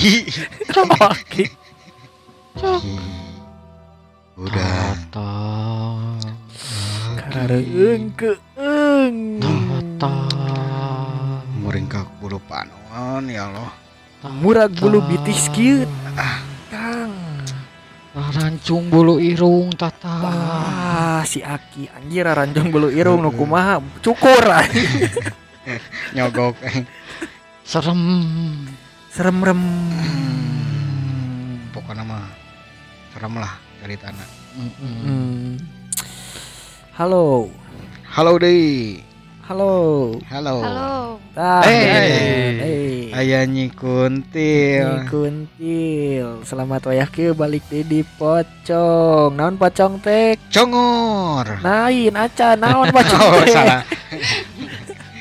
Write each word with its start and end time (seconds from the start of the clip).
Ki. 0.00 0.24
Coki. 0.72 1.12
Ki. 1.28 1.44
Udah. 4.40 4.96
Tata. 5.12 5.28
Kareung 7.28 8.08
keung. 8.16 9.18
Tata. 10.00 10.12
Muringkak 11.60 12.08
bulu 12.16 12.40
panon 12.48 13.28
ya 13.28 13.52
Allah. 13.52 13.76
Murag 14.40 14.72
bulu 14.72 15.04
bitis 15.04 15.52
kieu. 15.52 15.84
Kang. 16.72 17.12
Rancung 18.16 18.88
bulu 18.88 19.20
irung 19.20 19.68
tata. 19.76 20.16
Ah, 20.24 21.22
si 21.28 21.44
Aki 21.44 21.92
anjir 21.92 22.24
ranjong 22.24 22.72
bulu 22.72 22.88
irung 22.88 23.20
nu 23.20 23.36
kumaha 23.36 23.84
cukur. 24.00 24.48
Nyogok. 26.16 26.56
eh. 26.64 26.88
Serem. 27.68 28.66
Serem 29.20 29.36
rem. 29.44 29.60
Pokoknya 31.76 32.08
mah 32.08 32.24
serem 33.12 33.36
lah 33.36 33.52
anak. 33.84 34.28
Mm-mm. 34.56 34.96
Hmm. 35.04 35.50
Halo. 36.96 37.52
Halo 38.08 38.40
deh. 38.40 38.96
Halo. 39.44 39.72
Halo. 40.24 40.64
Halo. 40.64 40.92
Ah, 41.36 41.60
Hey. 41.68 41.84
hey. 42.64 42.92
Ayah 43.12 43.44
Nyi 43.44 43.68
Kuntil. 43.68 44.88
Nyi 44.88 45.04
Kuntil. 45.04 46.40
Selamat 46.48 46.88
wayah 46.88 47.12
kieu 47.12 47.36
balik 47.36 47.68
di 47.68 47.84
di 47.84 48.00
pocong. 48.00 49.36
Naon 49.36 49.60
pocong 49.60 50.00
teh? 50.00 50.40
Congor. 50.48 51.60
Nain 51.60 52.16
aca 52.16 52.56
naon 52.56 52.88
pocong 52.96 53.20
Oh, 53.36 53.44
salah. 53.52 53.84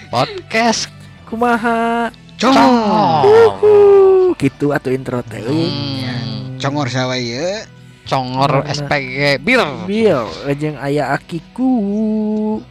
Podcast. 0.08 0.88
Kumaha? 1.28 2.16
Congor. 2.40 3.28
Uhuh, 3.28 4.32
gitu 4.40 4.72
atuh 4.72 4.96
intro 4.96 5.20
teh. 5.28 5.44
Hmm. 5.44 6.56
Congor 6.56 6.88
sawa 6.88 7.20
ieu. 7.20 7.68
Congor. 8.08 8.64
SPG 8.64 9.44
bir. 9.44 9.60
Bil, 9.84 10.24
jeung 10.56 10.80
aya 10.80 11.12
akiku. 11.12 11.76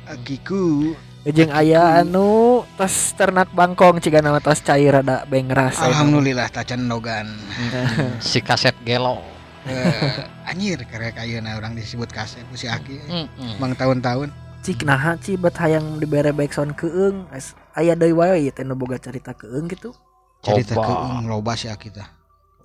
Akiku. 0.08 0.97
Jeung 1.28 1.52
aya 1.52 2.00
anu 2.00 2.64
tos 2.80 3.12
ternak 3.12 3.52
bangkong 3.52 4.00
ciga 4.00 4.25
nama 4.25 4.41
tos 4.41 4.64
cair 4.64 5.05
ada 5.05 5.28
bengras. 5.28 5.77
Alhamdulillah 5.84 6.48
tacan 6.48 6.88
nogan. 6.88 7.28
Si 8.25 8.41
kaset 8.41 8.72
gelo. 8.88 9.20
Eh, 9.69 10.48
anjir 10.48 10.80
karek 10.88 11.20
ayeuna 11.20 11.60
orang 11.60 11.77
disebut 11.77 12.08
kasep 12.08 12.41
ku 12.48 12.56
si 12.56 12.72
Aki. 12.72 13.05
Mm-mm. 13.05 13.60
Bang 13.60 13.77
tahun-tahun. 13.77 14.47
Cik 14.59 14.83
naha 14.83 15.14
ci 15.23 15.39
bet 15.39 15.55
hayang 15.56 16.03
dibere 16.03 16.34
backsound 16.34 16.75
keung. 16.75 17.31
As- 17.31 17.55
Aya 17.78 17.95
deui 17.95 18.11
wae 18.11 18.51
teh 18.51 18.67
nu 18.67 18.75
boga 18.75 18.98
cerita 18.98 19.31
keung 19.31 19.70
gitu. 19.70 19.95
Cerita 20.42 20.75
Loba. 20.75 20.87
ke 20.87 20.95
loba 21.31 21.53
si 21.55 21.70
Aki 21.70 21.89
tah. 21.95 22.09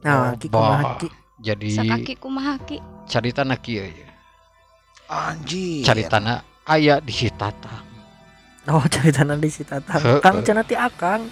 Nah, 0.01 0.33
ki 0.35 0.49
kumaha 0.49 0.97
ki? 0.97 1.07
Jadi 1.43 1.69
Sakaki 1.73 2.13
kumaha 2.17 2.53
ki? 2.65 2.77
cerita 3.05 3.45
nak 3.45 3.61
kieu 3.61 3.85
ya. 3.85 4.09
Anjir. 5.09 5.85
Caritana 5.85 6.41
aya 6.65 6.97
di 6.97 7.13
si. 7.13 7.29
Oh, 8.65 8.81
ceritana 8.93 9.35
di 9.37 9.49
si 9.53 9.61
Tatang. 9.61 10.23
Kang 10.23 10.41
cenah 10.41 10.65
ti 10.65 10.73
Akang. 10.73 11.29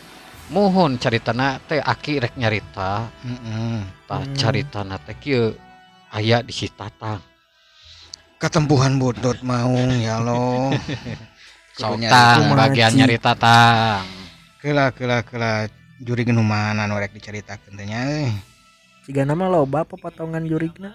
Caritana 0.99 1.57
teh 1.63 1.79
aki 1.81 2.19
rek 2.21 2.35
nyarita. 2.37 3.07
Heeh. 3.25 3.79
Tah 4.05 4.21
Hmm. 4.21 4.35
caritana 4.37 4.99
teh 5.01 5.15
kieu 5.17 5.55
aya 6.11 6.43
di 6.43 6.53
si. 6.53 6.69
Ketempuhan 8.41 8.97
buntut 8.97 9.37
maung 9.45 10.01
ya 10.01 10.17
Allah. 10.17 10.73
Sok 11.77 11.93
Kudu 11.93 12.01
nyari 12.01 12.09
tang 12.09 12.39
kumaha, 12.49 12.59
bagian 12.65 12.91
Ci? 12.91 12.97
nyarita 12.97 13.31
tang. 13.37 14.01
Kela 14.57 14.89
kela 14.89 15.21
kela 15.21 15.69
juri 16.01 16.25
nu 16.25 16.41
mana 16.41 16.89
nu 16.89 16.97
rek 16.97 17.13
dicaritakeun 17.13 17.77
teh 17.77 17.85
nya 17.85 18.01
euy. 18.09 18.33
Ciga 19.05 19.29
nama 19.29 19.45
loba 19.45 19.85
pepotongan 19.85 20.41
jurigna. 20.49 20.89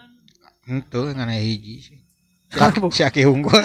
Henteu 0.67 1.07
ngana 1.15 1.39
hiji 1.39 1.75
sih. 1.87 1.99
Si 2.47 2.63
Aki, 2.63 2.79
si 2.95 3.03
Aki 3.07 3.23
unggul. 3.31 3.59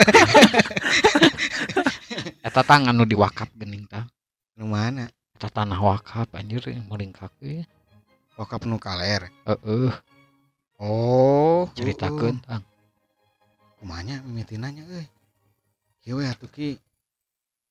Eta 2.46 2.62
tang 2.62 2.86
anu 2.90 3.06
diwakaf 3.06 3.50
geuning 3.58 3.90
tah. 3.90 4.06
Nu 4.58 4.70
mana? 4.70 5.10
Eta 5.38 5.50
tanah 5.50 5.78
wakaf 5.82 6.30
anjir 6.38 6.66
meringkak 6.86 7.34
ieu. 7.42 7.66
Wakap 8.38 8.66
nu 8.70 8.78
kaler. 8.78 9.30
Heeh, 9.50 9.90
Oh, 10.82 11.70
ceritakeun 11.78 12.42
tang. 12.42 12.66
Kumanya 13.82 14.22
mimitinanya 14.22 14.86
euy. 14.86 15.10
Ieu 16.06 16.22
we 16.22 16.30
atuh 16.30 16.46
ki 16.46 16.78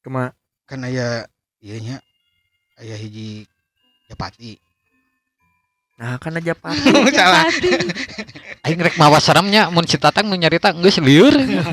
Kema 0.02 0.34
kan 0.66 0.82
aya 0.82 1.30
ieu 1.62 1.78
nya 1.78 2.02
aya 2.74 2.98
hiji 2.98 3.46
Japati. 4.10 4.58
Nah, 6.02 6.18
kan 6.18 6.34
aja 6.34 6.56
pak. 6.58 6.74
Salah. 7.14 7.46
Aing 8.66 8.80
rek 8.82 8.98
mawa 8.98 9.22
seremnya 9.22 9.70
mun 9.70 9.86
si 9.86 10.02
Tatang 10.02 10.26
nu 10.26 10.34
nyarita 10.34 10.74
geus 10.74 10.98
lieur. 10.98 11.30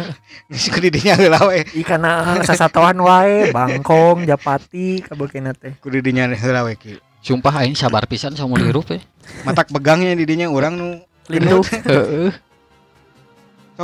Geus 0.54 0.70
ku 0.70 0.80
didinya 0.80 1.18
heula 1.18 1.42
we. 1.50 1.66
Ikana 1.76 2.40
sasatoan 2.46 3.02
wae, 3.04 3.52
bangkong, 3.52 4.24
japati, 4.24 5.04
kabeukeuna 5.04 5.52
teh. 5.52 5.76
Ku 5.82 5.90
didinya 5.92 6.30
heula 6.30 6.64
we 6.68 6.78
ki. 6.78 7.00
Sumpah 7.26 7.66
aing 7.66 7.76
sabar 7.76 8.06
pisan 8.06 8.38
sama 8.38 8.56
hirup 8.62 8.88
eh. 8.94 9.02
Matak 9.44 9.74
begangnya 9.74 10.16
didinya 10.16 10.48
urang 10.48 10.78
nu 10.78 10.88
Lindu. 11.28 11.60
Heeh. 11.68 12.32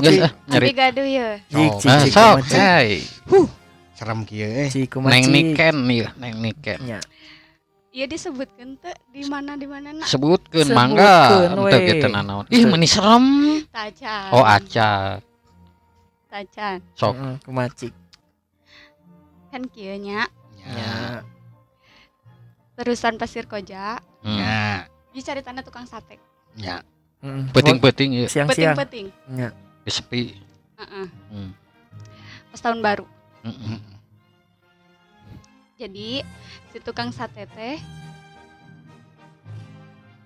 Ki. 0.02 0.18
ah 0.24 0.32
Abi 0.32 0.50
nyari. 0.50 0.68
gaduh 0.74 1.08
ya. 1.08 1.30
Cik, 1.52 1.72
cik, 1.78 1.90
nah, 1.90 2.00
cik, 2.02 2.12
sok, 2.14 2.36
cik. 2.50 2.58
hey. 2.58 2.90
serem 3.94 4.20
kieu 4.26 4.50
eh. 4.50 4.70
Cik, 4.74 4.98
Neng. 4.98 5.26
Niken 5.30 5.76
nih, 5.86 6.10
Neng 6.18 6.36
Niken. 6.42 6.80
Nya. 6.82 7.00
Iya 7.94 8.10
disebutkeun 8.10 8.82
teh 8.82 8.96
di 9.14 9.22
mana 9.30 9.54
di 9.54 9.70
mana 9.70 9.94
nak 9.94 10.10
Sebutkeun 10.10 10.66
Sebutkeun, 10.66 10.74
mangga 10.74 11.46
teu 11.70 11.80
kitu 11.86 12.08
nanaon. 12.10 12.46
Ih, 12.50 12.66
meni 12.66 12.90
serem. 12.90 13.26
Tacan. 13.70 14.34
Oh, 14.34 14.42
aca. 14.42 15.22
Tacan. 16.26 16.82
Sok. 16.98 17.14
Cik. 17.78 17.94
Kan 19.54 19.70
kieu 19.70 19.94
nya 20.02 20.26
Ya. 20.58 20.74
Nya. 20.74 20.94
terusan 22.74 23.22
pasir 23.22 23.46
koja. 23.46 24.02
Hmm. 24.26 24.40
Ya. 24.42 24.90
Di 25.14 25.22
caritana 25.22 25.62
tukang 25.62 25.86
sate. 25.86 26.18
Ya. 26.58 26.82
Heeh. 27.22 27.46
Peting-peting 27.54 28.10
ya, 28.18 28.26
Siang-siang. 28.26 28.74
Peting-peting. 28.74 29.08
Nya. 29.38 29.54
Sepi. 29.92 30.38
Heeh. 30.80 31.08
Hmm. 31.32 31.52
Pas 32.50 32.62
tahun 32.62 32.80
baru. 32.80 33.06
Mm-mm. 33.44 33.78
Jadi 35.76 36.24
si 36.72 36.78
tukang 36.80 37.12
sate 37.12 37.44
teh 37.50 37.76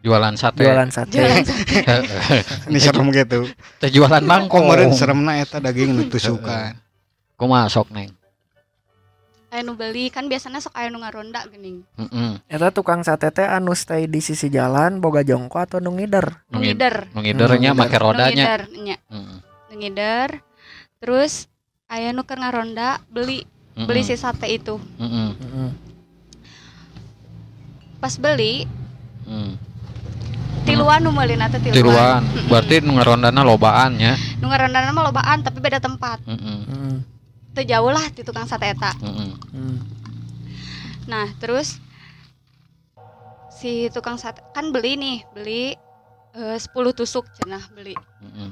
Jualan 0.06 0.38
sate. 0.38 0.62
Jualan 0.64 0.90
sate. 0.94 1.18
jualan 1.20 1.44
sate. 1.50 1.78
Ini 2.70 2.80
serem 2.80 3.10
gitu. 3.12 3.50
Teh 3.82 3.90
jualan 3.90 4.24
mangkok. 4.24 4.62
Kemarin 4.64 4.94
seremna 4.94 5.42
eta 5.42 5.58
daging 5.60 5.92
nu 5.92 6.04
tusukan. 6.08 6.78
Kumaha 7.40 7.68
sok 7.68 7.92
Neng? 7.92 8.14
Aya 9.48 9.64
nu 9.64 9.80
beli 9.80 10.12
kan 10.12 10.28
biasanya 10.28 10.60
sok 10.60 10.76
aya 10.76 10.92
nu 10.92 11.00
ngaronda 11.02 11.48
geuning. 11.50 11.82
Heeh. 11.98 12.32
Eta 12.48 12.70
tukang 12.70 13.02
sate 13.02 13.32
teh 13.34 13.48
anu 13.48 13.74
stay 13.74 14.06
di 14.06 14.22
sisi 14.22 14.48
jalan 14.48 15.02
boga 15.02 15.24
jongko 15.24 15.58
atau 15.58 15.78
nu 15.82 15.92
ngider. 15.96 16.46
Nu 16.52 16.62
ngider. 16.62 17.12
Nu 17.12 17.24
ngidernya 17.24 17.72
Hmm, 17.74 17.80
make 17.82 17.98
Nu 17.98 18.04
rodanya. 18.04 18.46
ngider 18.46 18.62
ngider. 19.72 20.40
Terus 20.98 21.52
aya 21.88 22.12
nu 22.12 22.24
keur 22.24 22.40
ngaronda 22.40 23.00
beli 23.08 23.44
beli 23.78 24.02
si 24.02 24.16
sate 24.16 24.48
itu. 24.50 24.80
Heeh. 24.98 25.30
Heeh. 25.38 25.70
Pas 27.98 28.14
beli 28.16 28.64
Hmm. 29.28 29.60
tiluan 30.64 31.04
nu 31.04 31.12
meulina 31.12 31.52
teh 31.52 31.60
tiluan. 31.60 31.76
Tiluan. 31.76 32.22
Berarti 32.48 32.80
nu 32.80 32.96
ngarondana 32.96 33.42
lobaan 33.44 34.00
nya. 34.00 34.16
Nu 34.40 34.48
ngaronda 34.48 34.88
mah 34.96 35.04
lobaan 35.12 35.44
tapi 35.44 35.60
beda 35.60 35.84
tempat. 35.84 36.24
Heeh. 36.24 36.60
Heeh. 36.64 36.96
Teu 37.52 37.66
jauh 37.68 37.92
lah 37.92 38.08
di 38.14 38.24
tukang 38.24 38.48
sate 38.48 38.72
eta. 38.72 38.96
Heeh. 39.04 39.32
Heeh. 39.52 39.76
Nah, 41.08 41.28
terus 41.40 41.80
si 43.52 43.90
tukang 43.92 44.16
sate 44.16 44.40
kan 44.54 44.70
beli 44.72 44.96
nih, 44.96 45.18
beli 45.34 45.76
eh, 46.38 46.58
10 46.60 46.94
tusuk 46.96 47.28
cenah 47.36 47.64
beli. 47.74 47.96
Heeh. 48.24 48.50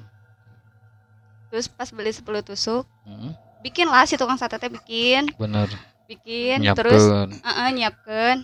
Terus 1.55 1.71
pas 1.71 1.87
beli 1.87 2.11
10 2.11 2.19
tusuk, 2.43 2.83
Heeh. 3.07 3.31
bikin 3.63 3.87
lah 3.87 4.03
si 4.03 4.19
tukang 4.19 4.35
sate 4.35 4.59
teh 4.59 4.67
bikin, 4.67 5.31
Bener. 5.39 5.71
bikin 6.03 6.59
terus 6.75 6.99
Nyiapkeun 6.99 7.29
heeh 7.31 7.67
nyiapkeun. 7.71 8.37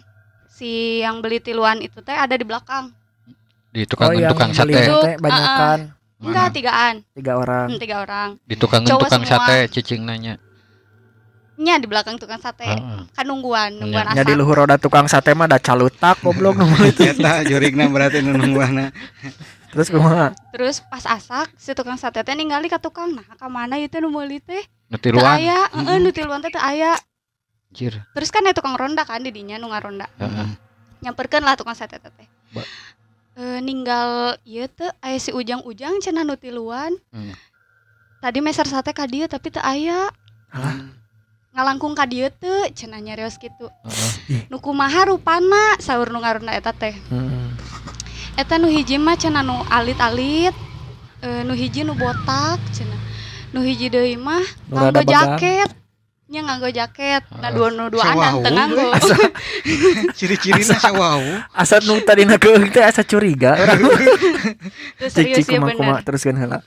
Si 0.48 0.72
yang 1.04 1.19
beli 1.19 1.44
tiluan 1.44 1.84
itu 1.84 2.00
teh 2.00 2.16
ada 2.16 2.31
di 2.31 2.48
belakang. 2.48 2.96
di 3.68 3.84
tukang 3.84 4.12
Oh, 4.12 4.16
yang 4.16 4.31
tukang 4.31 4.52
sate. 4.52 4.80
Itu, 4.80 4.96
teh 5.02 5.16
banyakan 5.18 5.92
Enggak, 6.24 6.48
tigaan. 6.56 6.96
tiga 7.12 7.34
orang. 7.36 7.68
Hmm, 7.68 7.80
tiga 7.80 7.96
orang. 8.00 8.30
Di 8.42 8.56
tukang 8.56 8.88
Cowok 8.88 9.02
tukang 9.04 9.24
semua. 9.24 9.44
sate 9.44 9.57
cicing 9.68 10.07
nanya. 10.07 10.40
Nya 11.57 11.75
di 11.75 11.88
belakang 11.92 12.16
tukang 12.16 12.40
sate. 12.40 12.64
Heeh. 12.64 13.12
Kan 13.12 13.25
nungguan, 13.28 13.75
nungguan 13.75 14.07
Nya 14.07 14.24
di 14.24 14.31
asap. 14.31 14.40
luhur 14.40 14.64
roda 14.64 14.80
tukang 14.80 15.04
sate 15.06 15.36
mah 15.36 15.48
ada 15.48 15.60
calutak 15.60 16.16
goblok 16.22 16.56
nu 16.56 16.64
meuli 16.66 16.96
teh. 16.96 17.12
Eta 17.12 17.44
jurigna 17.44 17.92
berarti 17.92 18.24
nu 18.24 18.31
nungguana. 18.34 18.88
Terus 19.71 19.88
kumaha? 19.88 20.35
Terus 20.51 20.83
pas 20.83 21.07
asak 21.07 21.47
si 21.56 21.71
tukang 21.71 21.95
sate 21.95 22.19
teh 22.21 22.35
ningali 22.35 22.68
ka 22.68 22.77
tukang, 22.77 23.15
nah 23.15 23.23
ka 23.23 23.47
mana 23.47 23.79
ieu 23.79 23.88
teh 23.88 24.03
nu 24.03 24.12
meuli 24.12 24.44
teh? 24.44 24.62
Nu 24.91 25.00
tiluan. 25.00 25.39
aya, 25.39 25.71
heeh 25.71 25.97
nu 25.97 26.12
tiluan 26.12 26.44
teh 26.44 26.51
aya. 26.56 27.00
Anjir. 27.71 28.03
Terus 28.12 28.29
kan 28.29 28.44
ada 28.44 28.51
tukang 28.51 28.75
ronda 28.75 29.07
kan 29.07 29.23
di 29.23 29.31
dinya 29.31 29.56
nu 29.56 29.71
ngaronda. 29.71 30.12
Heeh. 30.19 30.47
Nyamperkeun 31.01 31.47
lah 31.47 31.56
tukang 31.56 31.71
sate 31.71 31.97
teh. 31.97 32.12
teh. 32.12 32.27
Eh, 33.31 33.63
ninggal 33.63 34.35
ieu 34.44 34.68
teu 34.68 34.91
aya 35.00 35.15
si 35.15 35.31
ujang-ujang 35.31 36.03
cenah 36.03 36.27
nu 36.27 36.35
tiluan 36.35 36.91
Hmm. 37.15 37.31
tadi 38.19 38.44
meser 38.44 38.68
sate 38.68 38.91
ka 38.91 39.07
dieu 39.07 39.23
tapi 39.23 39.47
teu 39.47 39.63
aya 39.63 40.12
ngalangkung 41.56 41.95
ka 41.95 42.03
dieu 42.03 42.27
teu 42.27 42.68
cenah 42.75 43.00
nyarios 43.00 43.39
kitu 43.39 43.71
Heeh. 43.88 44.51
nu 44.51 44.59
kumaha 44.59 45.07
rupana 45.07 45.79
saur 45.79 46.12
nu 46.12 46.19
ngaruna 46.19 46.59
eta 46.59 46.75
teh 46.75 46.91
Heeh. 46.91 47.41
Eta 48.42 48.58
nu 48.58 48.68
hiji 48.74 48.98
mah 48.98 49.14
cenah 49.14 49.46
nu 49.46 49.62
alit-alit 49.70 50.56
eh, 51.22 51.42
nu 51.46 51.54
hiji 51.54 51.86
nu 51.86 51.94
botak 51.94 52.58
cenah 52.74 52.98
nu 53.54 53.62
hiji 53.62 53.94
deui 53.94 54.18
mah 54.18 54.42
nganggo 54.74 55.06
jaket 55.06 55.70
nya 56.32 56.42
nganggo 56.48 56.72
jaket 56.72 57.22
nah 57.38 57.52
Heeh. 57.52 57.56
dua 57.60 57.68
nu 57.70 57.84
duaanan 57.94 58.18
Sawahu, 58.18 58.40
teu 58.42 58.52
nganggo 58.56 58.88
Ciri-cirina 60.18 60.76
sawau. 60.80 61.22
Asa 61.52 61.84
nu 61.84 62.00
tadi 62.02 62.24
na 62.24 62.40
keung 62.40 62.72
teh 62.72 62.82
asa 62.82 63.04
curiga 63.04 63.52
urang. 63.62 63.84
Serius 65.12 65.46
ya 65.46 65.60
bener 65.60 66.02
teruskeun 66.08 66.40
heula. 66.40 66.60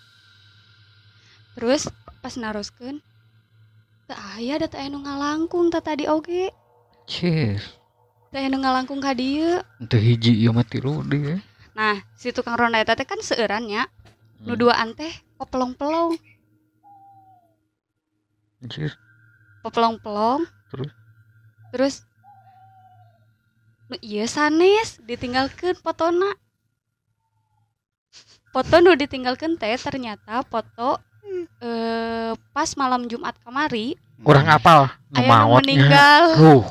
terus 1.54 1.86
pas 2.20 2.34
naroskeun 2.36 3.00
teu 4.06 4.16
aya 4.36 4.60
da 4.62 4.68
aya 4.78 4.92
nu 4.92 5.00
ngalangkung 5.02 5.72
teh 5.72 5.80
tadi 5.82 6.04
oge 6.06 6.52
teu 7.08 8.36
aya 8.36 8.46
nu 8.52 8.60
ngalangkung 8.60 9.00
ka 9.00 9.16
dieu 9.16 9.64
Teu 9.88 9.98
hiji 9.98 10.44
ieu 10.44 10.52
mah 10.52 10.66
tilu 10.68 11.00
deui. 11.08 11.40
Nah 11.74 11.98
si 12.14 12.30
tukang 12.30 12.54
ronda 12.54 12.78
eta 12.78 12.94
teh 12.94 13.04
kan 13.04 13.18
seueuran 13.18 13.66
nya 13.66 13.82
nu 14.40 14.54
Hmm. 14.54 14.60
duaan 14.60 14.90
teh 14.92 15.10
popelong-pelong 15.36 16.14
Cis. 18.64 18.96
popelong-pelong 19.60 20.48
Terus? 20.70 20.90
terus 21.70 21.94
nu 23.86 23.96
iya 24.00 24.24
sanes 24.24 24.96
ditinggalkeun 25.00 25.76
fotona 25.76 26.32
foto 28.48 28.74
nu 28.78 28.94
ditinggalkeun 28.94 29.54
teh 29.54 29.74
ternyata 29.76 30.40
foto 30.44 31.02
eh 31.60 32.32
pas 32.52 32.70
malam 32.74 33.04
Jumat 33.04 33.34
kamari 33.42 33.98
Urang 34.22 34.46
apal 34.48 34.86
nu 35.10 35.18
aya 35.18 35.26
nu 35.26 35.28
maotnya. 35.28 35.58
meninggal 35.60 36.24
Tuh. 36.34 36.62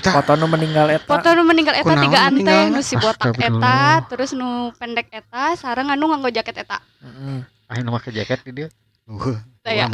Foto 0.00 0.32
nu 0.40 0.48
meninggal 0.48 0.88
eta. 0.88 1.04
foto 1.04 1.28
nu 1.36 1.44
meninggal 1.44 1.76
eta 1.76 1.92
tiga 2.00 2.18
ante 2.32 2.56
nu 2.72 2.80
si 2.80 2.96
botak 2.96 3.36
eta 3.36 4.00
terus 4.08 4.32
nu 4.32 4.72
pendek 4.80 5.12
eta 5.12 5.52
sareng 5.60 5.92
anu 5.92 6.08
nganggo 6.08 6.32
jaket 6.32 6.64
eta 6.64 6.80
Heeh. 7.04 7.44
Ayo 7.68 7.84
mah 7.88 8.00
ke 8.00 8.12
jaket 8.12 8.40
di 8.44 8.52
dia. 8.52 8.68
Uh, 9.04 9.36
Taya. 9.60 9.92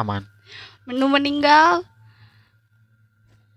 Aman. 0.00 0.24
nu 0.88 1.06
meninggal 1.12 1.84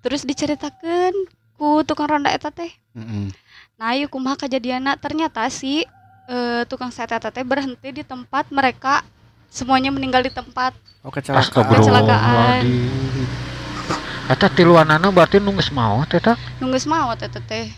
terus 0.03 0.27
diceritakan 0.27 1.15
ku 1.55 1.79
tukang 1.87 2.11
ronda 2.11 2.29
eta 2.29 2.51
teh 2.51 2.69
mm-mm. 2.93 3.31
nah 3.79 3.95
yuk 3.95 4.11
kumaha 4.11 4.35
kejadianna 4.35 4.99
ternyata 4.99 5.47
si 5.47 5.87
eh, 6.27 6.61
tukang 6.67 6.91
sate 6.93 7.15
eta 7.15 7.33
teh 7.33 7.41
berhenti 7.41 7.89
di 7.89 8.03
tempat 8.03 8.51
mereka 8.53 9.01
semuanya 9.49 9.89
meninggal 9.89 10.21
di 10.21 10.29
tempat 10.29 10.75
Oh 11.03 11.11
kecelakaan. 11.11 11.43
Astagfirullahaladzim. 11.43 13.42
Eta 14.33 14.49
tiluanana 14.49 15.13
berarti 15.13 15.37
nunggu 15.37 15.61
maot 15.69 16.09
eta. 16.09 16.33
nunggu 16.57 16.81
maut 16.89 17.21
eta 17.21 17.37
teh 17.37 17.69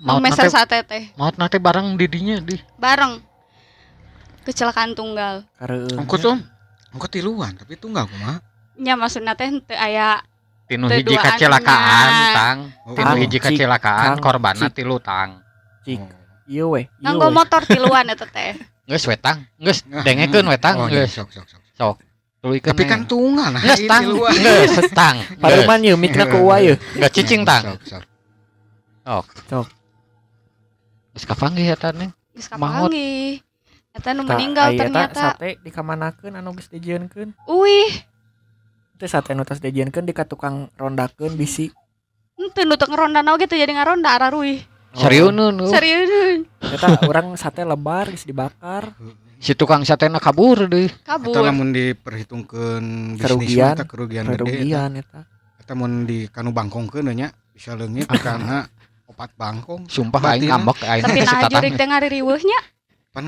Maot 0.00 0.18
nu 0.18 0.24
meser 0.24 0.48
sate 0.48 0.80
teh 0.82 1.12
maot 1.20 1.36
nate 1.36 1.60
bareng 1.60 2.00
didinya 2.00 2.40
di. 2.40 2.56
bareng 2.80 3.20
kecelakaan 4.48 4.96
tunggal. 4.96 5.44
Ongkot 6.00 6.24
om. 6.32 6.40
Ongkot 6.96 7.10
tiluan 7.12 7.52
tapi 7.60 7.76
tunggal 7.76 8.08
kumaha. 8.08 8.40
nya 8.80 8.96
maksudna 8.96 9.36
teh 9.36 9.52
teu 9.68 9.76
aya 9.76 10.24
Tinu 10.66 10.90
hiji 10.90 11.14
kecelakaan 11.14 12.10
tang. 12.34 12.56
Oh, 12.88 12.96
Tinu 12.96 13.14
hiji 13.22 13.38
kecelakaan 13.38 14.18
korbanna 14.18 14.66
cik. 14.72 14.82
tilu 14.82 14.96
tang. 14.98 15.44
Cik. 15.86 16.00
Ieu 16.50 16.72
we. 16.74 16.88
ieu 16.88 17.04
nganggo 17.04 17.28
we. 17.30 17.36
motor 17.36 17.62
tiluan 17.68 18.08
eta 18.10 18.24
teh 18.26 18.56
Geus 18.86 19.02
wetang, 19.10 19.42
geus 19.58 19.82
Ah, 19.90 20.06
dengekeun 20.06 20.46
wetang 20.46 20.78
oh, 20.78 20.86
iya, 20.86 21.04
geus. 21.04 21.18
sok, 21.20 21.28
sok, 21.34 21.46
sok. 21.50 21.60
Tulikeun. 21.76 21.98
Tapi 22.44 22.82
kan 22.86 23.08
tunggal 23.08 23.58
nah. 23.58 23.62
geus 23.64 23.80
ini 23.82 23.90
tang, 23.90 24.04
tiluan. 24.06 24.34
geus 24.36 24.90
tang. 24.94 25.16
Paruman 25.40 25.80
ieu 25.82 25.96
mikna 25.98 26.30
ku 26.30 26.46
uwa 26.46 26.62
ieu. 26.62 26.78
Geus 26.78 27.10
cicing 27.10 27.42
tang. 27.42 27.74
Sok, 29.02 29.26
sok. 29.50 29.66
Geus 31.16 31.24
kapanggih 31.26 31.66
eta 31.66 31.90
nih. 31.90 32.12
geus 32.36 32.46
Maot. 32.54 32.92
kapanggih 32.92 33.42
eta 33.96 34.08
nu 34.12 34.22
Tah, 34.28 34.36
meninggal 34.36 34.68
ternyata 34.76 35.34
sate 35.34 35.56
dikamanakeun 35.64 36.38
anu 36.38 36.54
geus 36.54 36.68
dijieunkeun. 36.70 37.34
Wih, 37.48 37.92
Teh 39.00 39.08
sate 39.10 39.32
anu 39.34 39.42
tos 39.42 39.58
dijieunkeun 39.58 40.06
di 40.06 40.14
ka 40.14 40.28
tukang 40.28 40.70
rondakeun 40.78 41.34
bisi. 41.34 41.72
ente 42.36 42.62
nu 42.68 42.76
teu 42.78 42.86
ngeronda 42.86 43.24
oge 43.32 43.48
teu 43.50 43.58
jadi 43.58 43.72
ngaronda 43.74 44.12
araruih. 44.12 44.62
Seriuneun 44.94 45.52
nu. 45.56 45.66
Serius 45.68 46.46
Eta 46.62 47.04
urang 47.08 47.34
sate 47.34 47.66
lebar 47.66 48.12
geus 48.12 48.22
dibakar. 48.22 48.94
Si 49.46 49.54
tukang 49.54 49.86
satena 49.86 50.18
kabur 50.18 50.66
deui. 50.66 50.90
Eta 50.90 51.14
kabur. 51.14 51.38
lamun 51.38 51.70
diperhitungkeun 51.70 53.14
bisnis 53.14 53.30
Kerugian. 53.30 53.62
mah, 53.62 53.78
eta 53.78 53.86
kerugian. 53.86 54.24
Kerugian 54.34 54.90
eta. 54.98 55.20
Eta 55.62 55.72
mun 55.78 56.02
di 56.02 56.26
kanu 56.26 56.50
bangkongkeun 56.50 57.14
nya 57.14 57.30
bisa 57.54 57.78
leungit 57.78 58.10
karena 58.10 58.66
opat 59.10 59.30
bangkong. 59.38 59.86
Sumpah 59.86 60.34
aing 60.34 60.50
ngambek 60.50 60.82
aing 60.82 61.04
Tapi 61.06 61.22
nah 61.22 61.46
jurik 61.46 61.78
teh 61.78 61.86
ngaririweuhnya. 61.86 62.60
Pan 63.14 63.26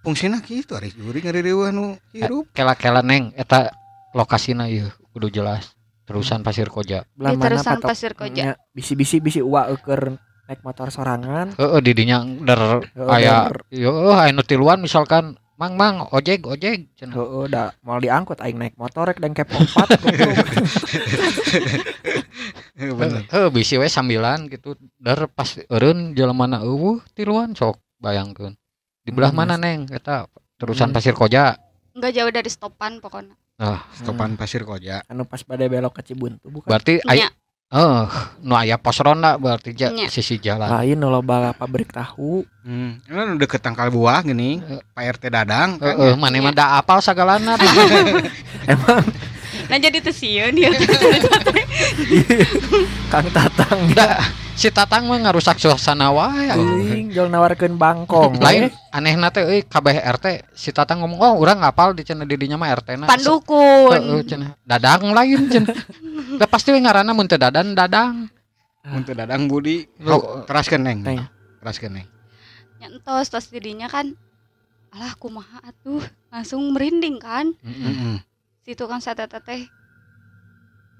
fungsina 0.00 0.40
kitu 0.40 0.72
ari 0.72 0.88
juri 0.96 1.20
ngarireeuh 1.20 1.68
anu 1.68 2.00
hirup. 2.16 2.48
Kela-kela 2.56 3.04
neng 3.04 3.36
eta 3.36 3.68
lokasina 4.16 4.64
ieu 4.72 4.88
kudu 5.12 5.28
jelas. 5.28 5.76
Terusan 6.08 6.40
Pasir 6.40 6.72
Koja. 6.72 7.04
Belah 7.12 7.36
Di 7.36 7.44
terusan 7.44 7.84
Pasir 7.84 8.16
Koja. 8.16 8.56
bisi-bisi 8.72 9.20
bisi 9.20 9.40
uwa 9.44 9.68
eukeur 9.68 10.16
naik 10.48 10.64
motor 10.64 10.88
sorangan. 10.88 11.52
Heeh 11.54 11.80
di 11.84 11.92
dinya 11.92 12.24
der 12.24 12.82
Heeh, 12.96 13.08
aya 13.12 13.52
yo 13.68 14.16
anu 14.16 14.40
tiluan 14.42 14.80
misalkan 14.80 15.36
Mang 15.58 15.74
mang 15.74 16.06
ojek 16.14 16.46
ojek 16.46 16.94
cenah. 16.94 17.18
Heeh, 17.18 17.44
da 17.50 17.74
mau 17.82 17.98
diangkut 17.98 18.38
aing 18.38 18.62
naik 18.62 18.78
motor 18.78 19.10
rek 19.10 19.18
dengkep 19.18 19.50
opat 19.50 19.90
goblok. 19.98 20.46
Heuh, 22.78 22.94
Bener. 23.02 23.26
Heeh 23.26 23.48
bisi 23.50 23.74
we 23.74 23.90
sambilan 23.90 24.46
gitu. 24.46 24.78
Der 25.02 25.26
pas 25.26 25.58
eureun 25.66 26.14
jelemana 26.14 26.62
eueuh 26.62 27.02
tiluan 27.10 27.58
sok 27.58 27.82
bayangkeun. 27.98 28.54
Di 29.02 29.10
belah 29.10 29.34
Hmm, 29.34 29.50
mana 29.50 29.58
neng 29.58 29.90
eta 29.90 30.30
terusan 30.62 30.94
Hmm. 30.94 30.96
Pasir 30.96 31.18
Koja. 31.18 31.58
Enggak 31.90 32.14
jauh 32.14 32.30
dari 32.30 32.50
stopan 32.54 33.02
pokoknya. 33.02 33.34
Stopan 33.98 34.38
Pasir 34.38 34.62
Koja. 34.62 35.02
anu 35.10 35.26
pas 35.26 35.42
pada 35.42 35.66
belok 35.66 35.98
ke 35.98 36.06
Cibuntu 36.06 36.54
bukan. 36.54 36.70
Berarti 36.70 37.02
aya 37.02 37.26
Eh 37.68 38.04
nu 38.48 38.56
aya 38.56 38.80
pos 38.80 38.96
ronda 39.04 39.36
berarti 39.36 39.76
ja, 39.76 39.92
Nya. 39.92 40.08
sisi 40.08 40.40
jalan. 40.40 40.72
Lain 40.72 40.96
nu 40.96 41.12
loba 41.12 41.52
pabrik 41.52 41.92
tahu. 41.92 42.40
Hmm, 42.64 42.96
ini 43.04 43.12
udah 43.12 43.36
deket 43.36 43.60
tangkal 43.60 43.92
buah 43.92 44.24
gini, 44.24 44.56
Pak 44.96 45.04
RT 45.20 45.28
Dadang. 45.28 45.76
kan. 45.76 45.92
Heeh, 45.92 46.16
mana 46.16 46.40
mah 46.40 46.56
da 46.56 46.80
apal 46.80 47.04
sagalana. 47.04 47.60
Emang 48.72 49.04
nah 49.68 49.76
jadi 49.76 50.00
teu 50.00 50.12
sieun 50.12 50.56
ya. 50.56 50.72
Kang 53.12 53.28
Tatang 53.32 53.92
da 53.92 54.20
si 54.52 54.68
Tatang 54.68 55.08
mah 55.08 55.16
ngarusak 55.22 55.56
suasana 55.56 56.12
wae. 56.12 56.48
Teuing 56.50 57.08
jol 57.12 57.28
nawarkeun 57.28 57.76
bangkong. 57.76 58.40
Lain 58.40 58.72
anehna 58.92 59.28
teh 59.32 59.44
euy 59.44 59.60
kabeh 59.64 59.96
RT 60.00 60.48
si 60.52 60.72
Tatang 60.72 61.04
ngomong 61.04 61.20
oh 61.20 61.34
urang 61.40 61.60
ngapal 61.60 61.92
di 61.92 62.04
cenah 62.04 62.24
di 62.24 62.36
dinya 62.36 62.56
mah 62.56 62.72
RT 62.74 62.88
na. 62.96 63.06
Heeh 63.06 63.10
Pandukun. 63.12 64.24
cenah. 64.24 64.56
Dadang 64.64 65.12
lain 65.12 65.48
cenah. 65.48 65.76
Da 66.36 66.44
pasti 66.48 66.72
we 66.72 66.80
ngaranna 66.80 67.12
mun 67.12 67.28
teu 67.28 67.40
dadan 67.40 67.72
dadang. 67.72 68.28
Untuk 68.88 69.12
Dadang 69.12 69.52
Budi. 69.52 69.84
Oh, 70.08 70.48
keraskeun 70.48 70.80
neng. 70.80 71.04
Neng. 71.04 71.20
Keraskeun 71.60 71.92
neng. 71.92 72.06
Ya 72.80 72.88
entos 72.88 73.28
tos 73.28 73.52
didinya 73.52 73.84
kan 73.90 74.16
alah 74.88 75.12
kumaha 75.20 75.60
atuh 75.60 76.00
langsung 76.32 76.72
merinding 76.72 77.20
kan 77.20 77.52
Heeh. 77.60 77.84
Heeh. 77.92 78.16
Si 78.68 78.76
tukang 78.76 79.00
sate 79.00 79.24
teh 79.24 79.64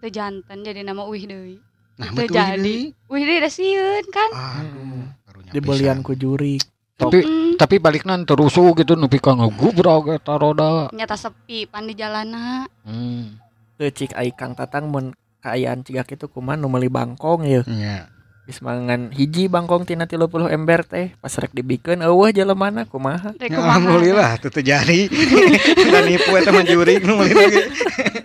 teu 0.01 0.09
janten 0.09 0.65
jadi 0.65 0.81
nama 0.81 1.05
Uih 1.05 1.29
deui. 1.29 1.61
Nah, 2.01 2.09
Teu 2.17 2.25
betul 2.25 2.41
jadi. 2.41 2.97
Uih 3.13 3.23
deui 3.29 3.45
da 3.45 3.51
sieun 3.53 4.09
kan. 4.09 4.31
Aduh, 4.33 5.05
Dibelian 5.53 6.01
ku 6.01 6.17
juri. 6.17 6.57
Tapi 6.97 7.21
Hmm, 7.21 7.61
tapi 7.61 7.77
balikna 7.77 8.17
teu 8.25 8.41
rusuh 8.41 8.73
gitu 8.73 8.97
nepi 8.97 9.21
ka 9.21 9.37
ngegubrak 9.37 10.17
eta 10.17 10.41
roda. 10.41 10.89
nyata 10.97 11.13
sepi 11.13 11.69
pan 11.69 11.85
di 11.85 11.93
jalana. 11.93 12.65
Hmm. 12.89 13.37
Teu 13.77 13.93
cik 13.93 14.17
ai 14.17 14.33
Kang 14.33 14.57
Tatang 14.57 14.89
mun 14.89 15.13
kaayaan 15.45 15.85
cigak 15.85 16.09
itu 16.09 16.25
kuman 16.25 16.57
nu 16.57 16.73
meuli 16.73 16.89
bangkong 16.89 17.45
ya. 17.45 17.63
Iya. 17.69 18.09
Geus 18.09 18.18
mangan 18.59 19.13
hiji 19.13 19.45
bangkong 19.45 19.85
tina 19.85 20.09
30 20.09 20.25
ember 20.49 20.81
teh 20.81 21.13
pas 21.21 21.29
rek 21.29 21.53
dibikeun 21.53 22.01
eueuh 22.01 22.33
jelemana 22.33 22.89
kumaha. 22.89 23.37
Rek 23.37 23.53
Ya, 23.53 23.61
kumaha. 23.61 23.77
alhamdulillah 23.77 24.31
teu 24.41 24.49
terjadi. 24.49 25.13
Dan 25.93 26.05
nu 27.05 27.13
meuli 27.15 27.35
lagi. 27.37 27.61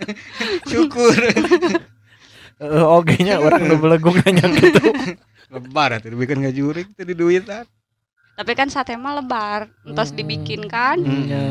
Syukur. 0.72 1.12
Heeh 2.54 2.84
oge 2.86 3.20
nya 3.20 3.36
urang 3.36 3.68
nu 3.68 3.76
beleguk 3.76 4.16
nanya 4.24 4.48
gitu. 4.48 4.80
Lebar 5.52 6.00
atuh 6.00 6.08
dibikin 6.08 6.40
ka 6.40 6.50
juri 6.50 6.88
teu 6.96 7.04
di 7.04 7.12
duitan. 7.12 7.68
Tapi 8.34 8.52
kan 8.56 8.66
sate 8.66 8.96
mah 8.96 9.20
lebar, 9.20 9.68
entos 9.84 10.10
Hmm. 10.10 10.18
dibikin 10.18 10.66
kan. 10.66 10.98
Hmm. 10.98 11.28
Nya 11.28 11.44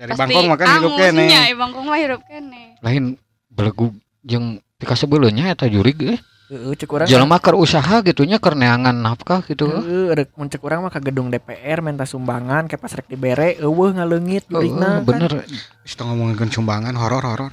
Dari 0.00 0.16
Bangkong 0.16 0.48
makan 0.48 0.66
hidup 0.80 0.92
kene. 0.96 1.24
eh, 1.28 1.52
Bangkong 1.52 1.84
mah 1.84 2.00
hidup 2.00 2.22
kene. 2.24 2.80
Lain 2.80 3.20
belegug 3.52 3.92
jeung 4.24 4.56
tika 4.80 4.96
sebeleunya 4.96 5.52
eta 5.52 5.68
jurig 5.68 6.00
eh. 6.00 6.18
Heeh 6.50 6.74
cek 6.74 6.90
urang. 6.90 7.06
jelema 7.06 7.38
keur 7.38 7.54
usaha 7.54 8.02
gitunya 8.02 8.42
keur 8.42 8.58
neangan 8.58 8.90
nafkah 8.90 9.38
gitu 9.46 9.70
Heeh 9.70 10.10
rek 10.12 10.34
mun 10.34 10.50
cek 10.50 10.58
urang 10.58 10.82
mah 10.82 10.90
ka 10.90 10.98
gedung 10.98 11.30
DPR 11.30 11.78
minta 11.78 12.02
sumbangan 12.02 12.66
kayak 12.66 12.82
pas 12.82 12.90
rek 12.90 13.06
dibere 13.06 13.54
eueuh 13.56 13.94
jurigna. 13.94 14.98
kan. 14.98 15.06
bener 15.06 15.46
Kita 15.86 16.02
ngomongin 16.02 16.50
sumbangan 16.50 16.94
horor 16.98 17.22
horor. 17.22 17.52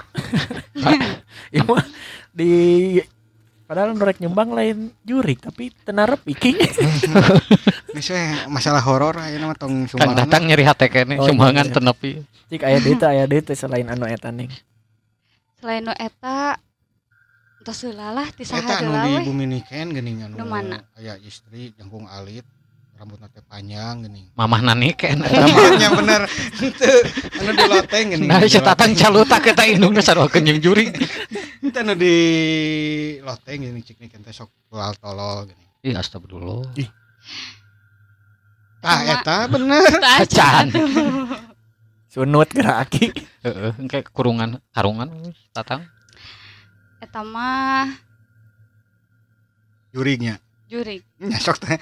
Mah 1.62 1.86
di 2.34 2.50
padahal 3.64 3.94
nu 3.94 4.02
rek 4.02 4.18
nyumbang 4.18 4.50
lain 4.50 4.90
jurig 5.00 5.38
tapi 5.38 5.70
tenarep 5.84 6.18
iki. 6.26 6.58
Ini 7.94 8.02
saya 8.02 8.50
masalah 8.50 8.82
horor 8.82 9.14
ayeuna 9.14 9.50
mah 9.50 9.56
tong 9.56 9.86
Kang 9.86 9.90
sumbangan. 9.94 10.18
datang 10.18 10.42
nyeri 10.44 10.64
hati 10.66 10.86
kene 10.88 11.16
Oh, 11.16 11.24
sumbangan 11.24 11.66
iya. 11.66 11.72
tenepi 11.72 12.10
Cik 12.48 12.62
aya 12.64 12.78
deui 12.80 12.96
teh 12.96 13.06
aya 13.06 13.24
deui 13.24 13.40
teh 13.40 13.54
selain 13.54 13.86
anu 13.86 14.04
eta 14.04 14.28
ning. 14.28 14.50
selain 15.54 15.82
nu 15.82 15.92
eta 15.92 16.58
entah 17.58 17.74
seula 17.74 18.10
lah 18.10 18.28
ti 18.28 18.42
saha 18.42 18.60
Eta 18.60 18.74
anu 18.78 18.90
heula 18.90 19.02
di 19.04 19.26
bumi 19.26 19.44
nikeun 19.46 19.88
geuning 19.90 20.18
anu 20.22 20.34
Nu 20.36 20.44
mana? 20.44 20.78
aya 20.94 21.18
istri 21.18 21.74
jangkung 21.74 22.06
alit 22.06 22.46
rambutna 22.94 23.26
teh 23.26 23.42
panjang 23.42 24.02
geuning. 24.02 24.26
mamah 24.32 24.60
nani 24.60 24.90
kene 24.92 25.22
Namanya 25.22 25.88
bener 25.92 26.22
Henteu 26.54 26.96
anu 27.36 27.50
di 27.52 27.64
loteng 27.66 28.04
geuning. 28.10 28.26
nah 28.26 28.42
si 28.42 28.58
tatang 28.58 28.92
calutak 28.92 29.42
kita 29.44 29.62
indungna 29.66 30.00
saruakeun 30.00 30.42
jeung 30.44 30.60
juri 30.60 30.90
Henteu 31.60 31.82
anu 31.82 31.94
di 31.94 32.14
loteng 33.20 33.58
geuning 33.60 33.82
cik 33.82 33.98
nikeun 33.98 34.22
teh 34.22 34.32
sok 34.32 34.50
tolol 34.66 34.94
tolol 34.96 35.38
geuning. 35.46 35.68
ih 35.82 35.94
astagfirullah 35.94 36.62
Tah 38.78 38.94
Sama- 38.96 39.10
eta 39.12 39.36
bener. 39.50 39.90
Acan. 40.22 40.66
Sunut 42.14 42.46
gerak 42.48 42.86
aki. 42.86 43.10
heeh 43.42 43.74
engke 43.74 44.06
kurungan 44.08 44.62
karungan 44.70 45.10
tatang 45.50 45.82
eta 46.98 47.22
mah 47.22 47.86
Jurignya. 49.88 50.36
jurig 50.68 51.00
Nya 51.18 51.40
sok 51.40 51.64
teh 51.64 51.80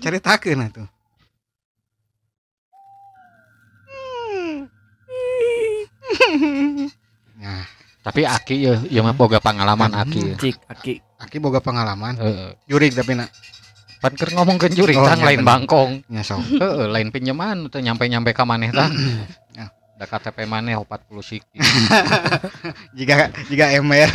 caritakeun 0.00 0.64
atuh. 0.64 0.88
Nah, 7.42 7.66
tapi 8.02 8.22
aki 8.22 8.56
ya 8.62 8.74
ya 8.86 9.00
mah 9.02 9.14
boga 9.14 9.42
pengalaman 9.42 9.90
aki 9.92 10.20
ya. 10.30 10.34
Cik 10.38 10.56
aki. 10.70 10.94
Aki 11.18 11.36
boga 11.38 11.58
pengalaman. 11.58 12.18
heeh 12.18 12.50
Jurig 12.66 12.94
tapi 12.94 13.14
nak 13.14 13.30
pan 13.98 14.14
keur 14.14 14.34
ngomongkeun 14.34 14.74
juri 14.74 14.94
Oh, 14.94 15.06
tang 15.06 15.22
iya 15.22 15.26
lain 15.30 15.42
bangkong 15.46 15.90
nya 16.10 16.22
sok. 16.22 16.42
heeh 16.42 16.86
lain 16.90 17.10
pinjaman 17.10 17.70
teh 17.70 17.78
nyampe-nyampe 17.78 18.34
ka 18.34 18.42
maneh 18.42 18.74
tah 18.74 18.90
Ya. 19.58 19.70
Da 20.02 20.10
KTP 20.10 20.50
maneh 20.50 20.74
40 20.74 21.14
siki 21.22 21.58
Jika 22.98 23.30
jika 23.46 23.70
ember 23.70 24.10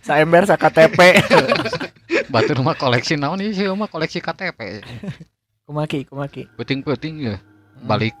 Saember 0.00 0.42
sa 0.50 0.56
KTP. 0.56 1.20
Batur 2.32 2.64
mah 2.64 2.72
koleksi 2.72 3.20
naon 3.20 3.44
ieu 3.44 3.52
sih 3.52 3.68
mah 3.68 3.92
koleksi 3.92 4.24
KTP. 4.24 4.80
kumaki 5.68 6.08
kumaki. 6.08 6.48
Penting-penting 6.56 7.14
ya. 7.28 7.36
Balik 7.84 8.16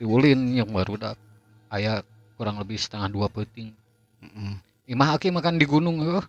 diulin 0.00 0.56
yang 0.56 0.72
baru 0.72 0.96
dak 0.96 1.16
aya 1.68 2.00
kurang 2.40 2.56
lebih 2.56 2.80
setengah 2.80 3.12
dua 3.12 3.28
peting. 3.28 3.76
Heeh. 4.24 4.52
Imah 4.96 5.12
aki 5.12 5.28
makan 5.28 5.60
di 5.60 5.68
gunung 5.68 6.00
heuh. 6.00 6.24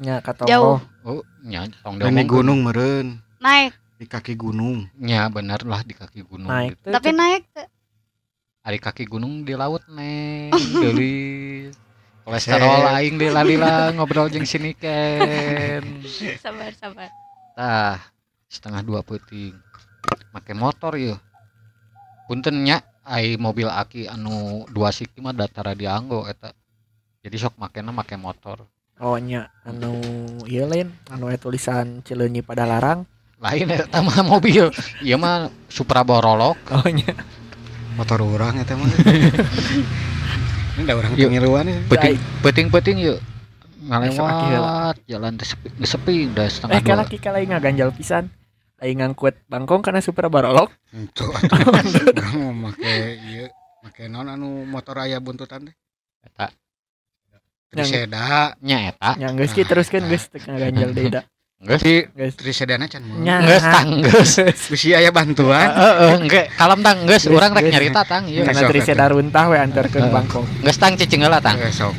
Nya 0.00 0.24
Jauh. 0.24 0.24
katongo. 0.24 0.74
Oh, 1.04 1.22
nya 1.44 1.68
tong 1.84 2.00
di 2.00 2.24
gunung 2.24 2.64
meren 2.64 3.20
naik 3.44 3.76
di 4.00 4.08
kaki 4.08 4.34
gunung. 4.34 4.88
Nya 4.98 5.28
bener 5.28 5.60
lah 5.68 5.84
di 5.84 5.92
kaki 5.94 6.24
gunung 6.26 6.48
Naik 6.48 6.80
gitu. 6.80 6.88
tapi 6.90 7.12
naik. 7.12 7.44
Ari 8.64 8.80
kaki 8.80 9.04
gunung 9.04 9.44
di 9.44 9.52
laut 9.52 9.84
neng 9.92 10.48
deuli. 10.56 11.68
Kolesterol 12.24 12.88
aing 12.96 13.20
di 13.20 13.28
lalila 13.28 13.92
ngobrol 13.92 14.32
jeung 14.32 14.48
sini 14.48 14.72
ken. 14.72 16.00
sabar 16.40 16.72
sabar 16.72 17.12
Tah, 17.52 18.00
setengah 18.48 18.80
dua 18.80 19.04
peting. 19.04 19.52
Make 20.32 20.56
motor 20.56 20.96
ya. 20.96 21.20
Punten 22.24 22.64
nya 22.64 22.80
ai 23.04 23.36
mobil 23.36 23.68
aki 23.68 24.08
anu 24.08 24.64
dua 24.72 24.88
siki 24.96 25.20
mah 25.20 25.36
datara 25.36 25.76
dianggo 25.76 26.24
eta. 26.24 26.56
Jadi 27.20 27.36
sok 27.36 27.60
makena 27.60 27.92
make 27.92 28.16
motor. 28.16 28.64
Oh 28.96 29.20
nya 29.20 29.52
anu 29.68 30.00
ieu 30.48 30.64
lain 30.64 30.88
anu 31.12 31.28
tulisan 31.36 32.00
Cileunyi 32.00 32.40
pada 32.40 32.64
larang. 32.64 33.04
Lain 33.44 33.68
eta 33.68 34.00
mah 34.00 34.24
mobil. 34.24 34.72
Ieu 35.04 35.20
mah 35.20 35.52
Supra 35.68 36.00
Borolok. 36.00 36.56
Oh 36.72 36.88
nya. 36.88 37.12
Motor 37.94 38.18
orang 38.26 38.58
eta 38.58 38.74
mah. 38.74 38.90
Ini 40.74 40.82
udah 40.82 40.94
orang 40.98 41.12
Yuk. 41.14 41.28
pengiluan 41.30 41.64
ya. 41.70 41.78
Peting 41.86 42.18
peting-peting 42.42 42.98
yuk. 42.98 43.18
Esok 43.84 44.26
aki 44.26 44.46
heula. 44.50 44.58
Ngalewat 44.58 44.96
jalan 45.06 45.32
teh 45.38 45.46
sepi, 45.46 45.68
sepi 45.86 46.14
udah 46.34 46.46
setengah 46.50 46.74
Eh 46.74 46.82
dua. 46.82 46.88
kalaki 46.90 47.16
kalai 47.22 47.46
ngaganjal 47.46 47.94
pisan. 47.94 48.34
Aing 48.82 48.98
ngangkut 48.98 49.38
bangkong 49.46 49.86
karena 49.86 50.02
super 50.02 50.26
barolok. 50.26 50.74
Itu 50.90 51.30
orang 51.30 51.86
mau 52.42 52.50
make 52.50 52.96
ieu 53.22 53.46
make 53.86 54.10
non 54.10 54.26
anu 54.26 54.66
motor 54.66 54.98
aya 54.98 55.22
buntutan 55.22 55.70
teh. 55.70 55.74
Eta 56.26 56.50
Triseda, 57.70 58.54
nya 58.62 58.90
eta. 58.90 59.18
Nya 59.18 59.34
geus 59.34 59.50
ki 59.50 59.62
teruskeun 59.62 60.06
geus 60.06 60.30
teu 60.30 60.38
ngaganjal 60.42 60.90
deui 60.90 61.10
da. 61.10 61.22
Geus 61.62 61.80
sih. 61.80 61.98
Geus. 62.12 62.34
Trisedana 62.34 62.90
can 62.90 63.06
mun. 63.06 63.22
Nya. 63.22 63.38
Geus 63.40 63.62
tang 63.64 63.88
geus. 64.02 64.32
Bisi 64.72 64.90
aya 64.92 65.14
bantuan. 65.14 65.70
Heeh, 65.70 66.10
engke 66.18 66.42
kalem 66.58 66.80
tang 66.82 66.98
geus 67.06 67.24
Geus, 67.24 67.32
urang 67.32 67.54
rek 67.54 67.64
geus. 67.64 67.72
nyarita 67.72 68.02
tang 68.04 68.26
ieu. 68.26 68.42
Karena 68.44 68.60
Besok, 68.66 68.70
triseda 68.74 69.04
runtah 69.08 69.44
we 69.48 69.56
antarkeun 69.56 70.02
Heeh. 70.04 70.12
bangkong. 70.12 70.46
Geus 70.60 70.78
tang 70.82 70.92
cicing 70.98 71.22
heula 71.24 71.40
tang. 71.40 71.56
Eh, 71.56 71.72
sok. 71.72 71.94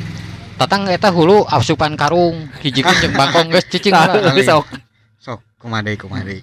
Tatang 0.56 0.88
eta 0.88 1.10
hulu 1.12 1.44
asupan 1.48 1.98
karung 1.98 2.46
hijikeun 2.62 2.96
jeung 3.02 3.14
bangkong 3.16 3.48
geus 3.50 3.66
cicing 3.66 3.92
heula. 3.96 4.30
Sok. 4.44 4.66
Sok 5.18 5.40
kumadai 5.58 5.98
kumadai. 5.98 6.40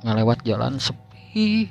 Ngalewat 0.00 0.40
jalan 0.46 0.80
sepi. 0.80 1.68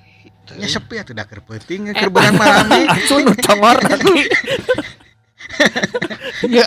Ya 0.62 0.70
sepi 0.70 1.02
atuh 1.02 1.18
da 1.18 1.26
keur 1.26 1.42
peuting 1.42 1.90
keur 1.90 2.14
beurang 2.14 2.38
marame. 2.38 2.86
Sun 3.10 3.26
congor. 3.42 3.82
Ya, 6.52 6.66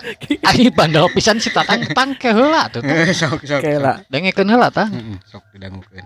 bandel 0.73 1.09
pisan 1.13 1.39
si 1.41 1.53
Tatang 1.53 1.85
pangke 1.93 2.33
heula 2.33 2.69
tuh. 2.73 2.83
Eh, 2.85 3.13
Sok 3.13 3.45
sok. 3.45 3.63
Lah. 3.79 4.01
Dengekeun 4.09 4.49
heula 4.49 4.73
tah. 4.73 4.89
Heeh, 4.89 5.19
sok 5.29 5.45
didangukeun. 5.55 6.05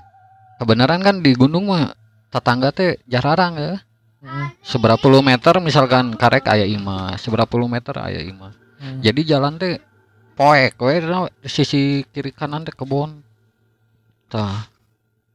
Kebenaran 0.59 1.00
kan 1.02 1.23
di 1.23 1.35
gunung 1.35 1.71
mah 1.71 1.95
tetangga 2.31 2.71
teh 2.75 2.99
jararang 3.07 3.54
ya. 3.59 3.75
Hmm. 4.23 4.54
Seberapa 4.62 5.02
puluh 5.02 5.19
meter 5.19 5.59
misalkan 5.59 6.14
karek 6.14 6.47
aya 6.47 6.62
imah, 6.62 7.19
seberapa 7.19 7.50
puluh 7.50 7.66
meter 7.66 7.95
aya 7.99 8.23
imah. 8.23 8.54
Hmm. 8.78 8.99
Jadi 9.02 9.26
jalan 9.26 9.59
teh 9.59 9.83
poek 10.38 10.78
we 10.78 11.02
sisi 11.47 12.07
kiri 12.14 12.31
kanan 12.31 12.62
teh 12.62 12.75
kebon. 12.75 13.23
Tah. 14.31 14.71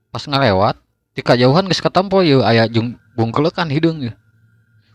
Pas 0.07 0.23
ngalewat 0.23 0.79
di 1.11 1.21
kajauhan 1.21 1.67
geus 1.67 1.83
ketempo 1.83 2.23
yeuh 2.23 2.45
aya 2.47 2.65
jung 2.71 2.95
bungkeulekan 3.19 3.67
hideung 3.67 3.99
ya. 3.99 4.15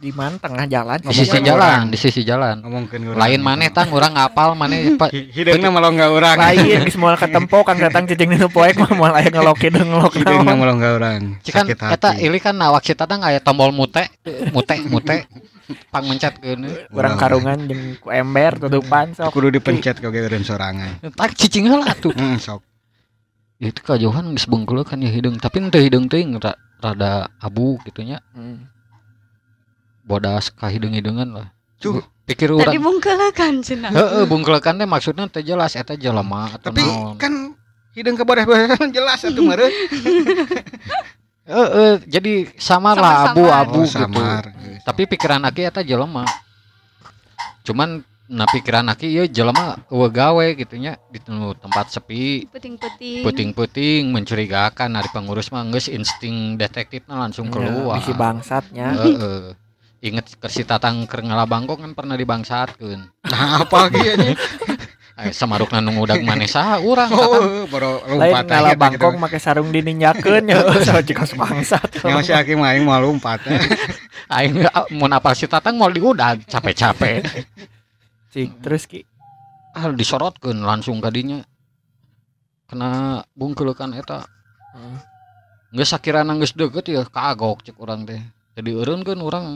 Di 0.02 0.10
mana 0.10 0.34
tengah 0.34 0.66
jalan 0.66 0.98
Di 0.98 1.14
sisi 1.14 1.38
jalan, 1.38 1.62
orang. 1.62 1.82
di 1.86 1.96
sisi 1.96 2.20
jalan. 2.20 2.58
Ngomongkeun 2.58 3.02
urang. 3.06 3.22
Lain 3.22 3.38
maneh 3.38 3.70
tang 3.70 3.86
urang 3.88 4.10
ngapal 4.12 4.52
maneh 4.52 4.78
pa- 5.00 5.14
Hideungna 5.14 5.70
malongga 5.70 6.10
urang. 6.10 6.34
lain 6.34 6.82
geus 6.86 6.98
moal 6.98 7.14
ketempo 7.14 7.62
kan 7.62 7.78
datang 7.78 8.04
cicing 8.04 8.34
dinu 8.34 8.50
poek 8.50 8.74
mah 8.76 8.90
moal 8.90 9.14
aya 9.14 9.30
ngelok 9.30 9.62
hideung 9.62 9.88
ngelok 9.88 10.12
Hideungna 10.18 10.52
malongga 10.52 10.88
urang. 10.92 11.20
Cikan 11.40 11.64
Sakit 11.64 11.78
eta 11.78 12.10
hati. 12.10 12.26
ili 12.26 12.36
kan 12.36 12.58
awak 12.58 12.82
si 12.82 12.92
tatang 12.92 13.22
aya 13.22 13.38
tombol 13.38 13.70
mute, 13.70 14.02
mute, 14.50 14.74
mute. 14.84 15.16
Pang 15.88 16.04
mencet 16.04 16.34
keun. 16.36 16.66
Urang 16.90 17.14
karungan 17.14 17.58
jeung 17.64 17.94
ku 17.96 18.10
ember 18.10 18.58
tutupan 18.58 19.14
sok. 19.14 19.30
kudu 19.30 19.54
dipencet 19.54 19.96
kau 19.96 20.10
ge 20.10 20.18
eureun 20.20 20.42
sorangan. 20.42 20.98
Tak 21.14 21.38
cicing 21.38 21.70
heula 21.70 21.94
tuh. 21.94 22.10
Heeh, 22.10 22.36
sok. 22.36 22.58
Itu 23.56 23.78
kajauhan 23.80 24.34
geus 24.34 24.44
bungkeulekan 24.44 24.98
ya 24.98 25.06
hideung, 25.08 25.38
tapi 25.38 25.62
teu 25.70 25.78
hideung 25.78 26.10
teuing 26.10 26.34
ra- 26.36 26.58
rada 26.76 27.30
abu 27.38 27.78
gitu 27.86 28.02
nya. 28.02 28.18
Hmm. 28.34 28.66
Bodas 30.02 30.50
ka 30.50 30.66
hideung-hideungan 30.66 31.28
lah. 31.30 31.48
Cuh. 31.78 32.02
Pikir 32.22 32.54
tadi 32.54 32.78
urang. 32.78 32.86
bungkelekan 32.86 33.66
cenah 33.66 33.90
Heeh, 33.90 34.22
bungkeulekan 34.24 34.78
teh 34.78 34.86
maksudna 34.86 35.26
teh 35.26 35.42
jelas 35.42 35.74
eta 35.74 35.98
jelema 35.98 36.54
atau 36.54 36.70
Tapi 36.70 36.78
naon. 36.80 37.18
kan 37.18 37.50
hideung 37.92 38.14
ke 38.14 38.22
bodas-bodasan 38.22 38.94
jelas 38.94 39.18
atuh 39.20 39.42
meureun. 39.42 39.74
Heeh, 41.42 41.92
jadi 42.06 42.46
samar 42.54 42.94
lah 42.94 43.34
abu-abu 43.34 43.82
Oh, 43.82 43.84
gitu. 43.84 43.98
samar. 43.98 44.54
Tapi 44.80 45.10
pikiran 45.10 45.42
aki 45.42 45.66
eta 45.66 45.82
jelema. 45.82 46.22
Cuman 47.62 48.06
nah 48.30 48.46
pikiran 48.46 48.86
aki 48.86 49.10
ya 49.12 49.26
jelema 49.26 49.82
gawe 49.90 50.46
gitu 50.54 50.78
nya 50.78 50.96
di 51.10 51.18
tempat 51.20 51.90
sepi, 51.90 52.46
peting-peting 52.48 53.20
puting-puting 53.20 54.08
mencurigakan 54.08 54.94
dari 54.94 55.10
pengurus 55.10 55.50
mah 55.50 55.66
geus 55.68 55.90
insting 55.90 56.54
detektifnya 56.56 57.18
langsung 57.18 57.50
Ya, 57.50 57.52
keluar. 57.52 57.98
bisi 57.98 58.14
bangsatnya. 58.14 58.88
Heeh. 58.94 59.42
Inget 60.02 60.34
ke 60.34 60.50
si 60.50 60.66
Tatang 60.66 61.06
keur 61.06 61.22
ngalabangkong 61.22 61.78
kan 61.78 61.92
pernah 61.94 62.18
dibangsatkeun. 62.18 63.22
Nah, 63.22 63.62
apa? 63.62 63.86
Eh, 63.86 65.30
samarukna 65.38 65.78
nu 65.78 65.94
ngudag 65.94 66.26
maneh 66.26 66.50
saha 66.50 66.82
urang. 66.82 67.14
Oh, 67.14 67.70
baru 67.70 68.02
Lain 68.18 68.34
lompat 68.34 68.44
ngalah 68.50 68.74
bangkong 68.74 69.16
make 69.22 69.38
sarung 69.38 69.70
dininyakeun 69.70 70.50
ya 70.50 70.58
sama 70.86 71.06
cikas 71.06 71.32
bangsat. 71.38 72.02
Yang 72.02 72.18
masih 72.18 72.34
hakim 72.34 72.66
aing 72.66 72.82
mau 72.82 72.98
lompat. 72.98 73.46
Aing 74.26 74.66
mun 74.90 75.14
apal 75.14 75.38
si 75.38 75.46
Tatang 75.46 75.78
mau 75.78 75.86
diudag 75.86 76.42
capek-capek. 76.50 77.22
Cik, 78.34 78.58
terus 78.58 78.90
ki 78.90 79.06
ah 79.72 79.88
disorotkeun 79.88 80.66
langsung 80.66 80.98
kadinya 81.00 81.40
kena 82.68 83.20
bungkelekan 83.32 83.96
eta 83.96 84.24
Heeh. 84.72 84.98
geus 85.76 85.92
sakirana 85.92 86.36
geus 86.36 86.52
deukeut 86.52 86.84
ya 86.88 87.04
kagok 87.08 87.64
cek 87.64 87.76
urang 87.80 88.04
teh 88.04 88.20
jadi 88.52 88.70
eureun 88.76 89.00
kan 89.00 89.18
urang 89.20 89.46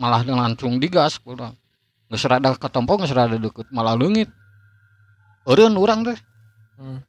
malah 0.00 0.24
langsung 0.24 0.80
digas 0.80 1.20
ku 1.20 1.36
urang 1.36 1.52
geus 2.08 2.24
rada 2.24 2.54
katompo 2.56 2.96
geus 2.96 3.12
rada 3.12 3.36
deukeut 3.36 3.68
malah 3.74 3.98
leungit. 3.98 4.30
Eureun 5.46 5.74
urang 5.76 6.02
teh. 6.06 6.18
Hmm. 6.76 7.00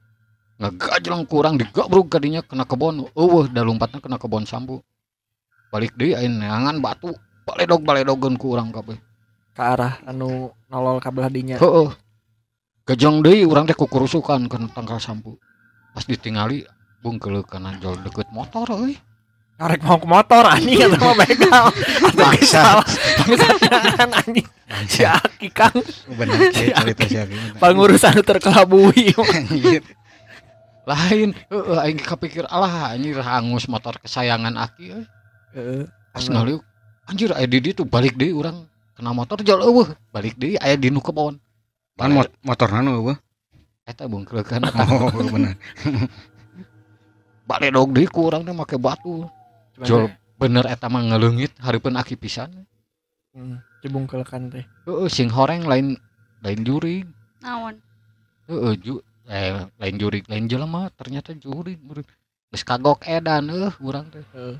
ngagajlang 0.57 1.29
kurang 1.29 1.53
digabrug 1.61 2.09
kadinya 2.09 2.41
kena 2.41 2.65
kebon 2.65 3.05
eueuh 3.13 3.45
da 3.51 3.61
lompatna 3.61 4.01
kena 4.01 4.17
kebon 4.17 4.43
sambu. 4.49 4.81
Balik 5.69 5.93
deui 5.93 6.17
aya 6.17 6.25
neangan 6.25 6.81
batu 6.81 7.13
baledog 7.45 7.85
baledogeun 7.85 8.35
ku 8.41 8.57
urang 8.57 8.73
kabeh. 8.73 8.97
Ke 9.53 9.61
arah 9.61 10.01
anu 10.09 10.49
nolol 10.67 10.97
ka 10.97 11.13
belah 11.13 11.29
dinya. 11.29 11.61
Heeh 11.61 11.93
gajang 12.89 13.21
deui 13.21 13.45
urang 13.45 13.69
teh 13.69 13.77
kukurusukan 13.77 14.49
kena 14.49 14.67
tangkal 14.73 14.97
sambu. 14.97 15.37
Pas 15.93 16.03
ditingali 16.09 16.65
bungkeuleuk 17.05 17.45
kana 17.45 17.77
jol 17.77 18.01
deket 18.01 18.25
motor 18.33 18.65
euy 18.73 18.97
Arek 19.57 19.81
mau 19.81 19.97
ke 19.97 20.05
motor 20.05 20.45
anjing 20.45 20.85
eta 20.85 21.01
mah 21.01 21.17
begal. 21.17 21.65
Atuh 22.05 22.29
geus 22.37 22.45
salah. 22.53 22.85
Bangsatan 23.25 24.09
anjing. 24.13 24.47
Si 24.85 25.01
Aki 25.01 25.49
Kang. 25.49 25.73
Bener 26.13 26.53
si 26.53 26.69
Aki. 26.69 26.93
pengurus 27.57 28.05
anu 28.05 28.21
terkelabui. 28.21 29.17
Anjir. 29.37 29.81
lain 30.87 31.35
heeh 31.51 31.77
aing 31.83 31.99
kapikir 31.99 32.47
alah 32.47 32.95
anjir 32.95 33.19
hangus 33.19 33.67
motor 33.67 33.99
kesayangan 33.99 34.55
Aki 34.55 34.95
euy 34.95 35.03
Heeh. 35.51 35.83
pas 36.15 36.23
ngaliuk 36.23 36.63
anjir 37.11 37.35
aya 37.35 37.43
di 37.43 37.59
ditu 37.59 37.83
balik 37.83 38.15
deui 38.15 38.31
urang. 38.31 38.69
Kena 38.95 39.11
motor 39.11 39.41
jol 39.43 39.65
eueuh. 39.65 39.89
Balik 40.13 40.37
deui 40.39 40.55
aya 40.61 40.77
di 40.77 40.93
nu 40.93 41.01
kebon. 41.01 41.41
Kan 41.97 42.13
mot 42.13 42.29
motor 42.45 42.69
nanu 42.71 43.03
eueuh? 43.03 43.17
Eta 43.89 44.05
bungkeuleukkeun 44.05 44.63
oh 44.69 45.27
bener. 45.33 45.57
Baledog 47.49 47.89
deui 47.91 48.07
ku 48.07 48.29
urang 48.29 48.45
teh 48.45 48.53
make 48.53 48.77
batu 48.77 49.25
jol 49.85 50.09
bener 50.37 50.65
eta 50.69 50.89
mah 50.89 51.01
ngeleungit 51.05 51.57
hareupeun 51.61 51.97
Aki 51.97 52.17
pisan. 52.17 52.65
Hmm, 53.33 53.61
cibungkelkan 53.85 54.49
teh. 54.49 54.65
heeh 54.89 55.09
sing 55.09 55.29
horeng 55.29 55.65
lain 55.69 55.97
lain 56.41 56.59
juri. 56.65 57.05
Naon? 57.41 57.77
Heeh, 58.49 58.73
ju 58.81 59.01
eh 59.29 59.67
lain 59.77 59.95
juri 59.99 60.25
lain 60.25 60.49
jelema 60.49 60.89
ternyata 60.95 61.35
juri 61.37 61.77
geus 62.47 62.63
kagok 62.63 63.05
edan 63.05 63.51
eueuh 63.53 63.75
urang 63.83 64.09
teh. 64.09 64.25
Heeh. 64.33 64.57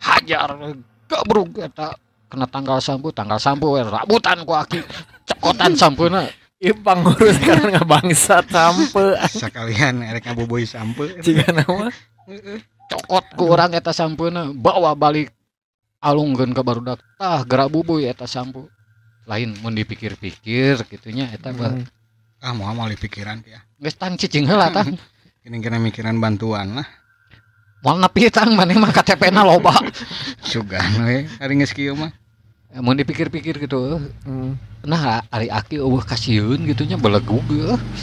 hajar 0.00 0.56
gabrug 1.04 1.52
eta. 1.60 1.92
Kena 2.30 2.46
tanggal 2.46 2.78
sampu 2.78 3.10
tanggal 3.10 3.42
sampu 3.42 3.74
we 3.74 3.82
rabutan 3.82 4.46
ku 4.46 4.54
aki 4.54 4.78
cekotan 5.26 5.74
sampuna. 5.74 6.30
Ieu 6.62 6.76
pangurus 6.78 7.40
kan 7.42 7.58
ngabangsat 7.72 8.46
sampe 8.52 9.16
sekalian 9.32 10.04
erek 10.04 10.28
ngaboboy 10.28 10.62
sampe. 10.62 11.08
Jika 11.24 11.50
nama 11.50 11.90
cokot 12.90 13.24
ku 13.38 13.54
urang 13.54 13.70
eta 13.72 13.94
sampuna 13.94 14.50
bawa 14.50 14.98
balik 14.98 15.30
alungkeun 16.02 16.50
ka 16.50 16.66
barudak 16.66 16.98
tah 17.20 17.46
gerak 17.46 17.70
bubuy 17.70 18.10
eta 18.10 18.26
sampu. 18.26 18.66
Lain 19.28 19.54
mun 19.62 19.76
dipikir-pikir 19.76 20.82
gitunya 20.90 21.30
eta 21.30 21.54
Hmm. 21.54 21.86
ah 22.40 22.56
mau 22.56 22.72
mau 22.72 22.88
pikiran 22.88 23.44
ya. 23.46 23.62
Geus 23.78 23.94
tang 23.94 24.16
cicing 24.18 24.48
heula 24.48 24.72
tang. 24.72 24.96
Kini 25.44 25.60
kena 25.60 25.78
mikiran 25.78 26.18
bantuan 26.18 26.82
lah. 26.82 26.88
Moal 27.80 28.00
nepi 28.00 28.28
tang 28.28 28.52
maneh 28.52 28.76
mah 28.76 28.92
KTP-na 28.92 29.44
loba. 29.44 29.72
Sugan 30.50 31.04
we 31.06 31.28
hari 31.38 31.54
geus 31.60 31.72
kieu 31.76 31.94
mah. 31.94 32.10
Mun 32.80 32.96
dipikir-pikir 32.96 33.60
gitu. 33.60 34.00
Hmm. 34.24 34.56
nah 34.80 35.20
ari 35.28 35.52
aki 35.52 35.76
eueuh 35.76 36.00
kasieun 36.00 36.64
gitunya 36.64 36.96
belegug 36.96 37.44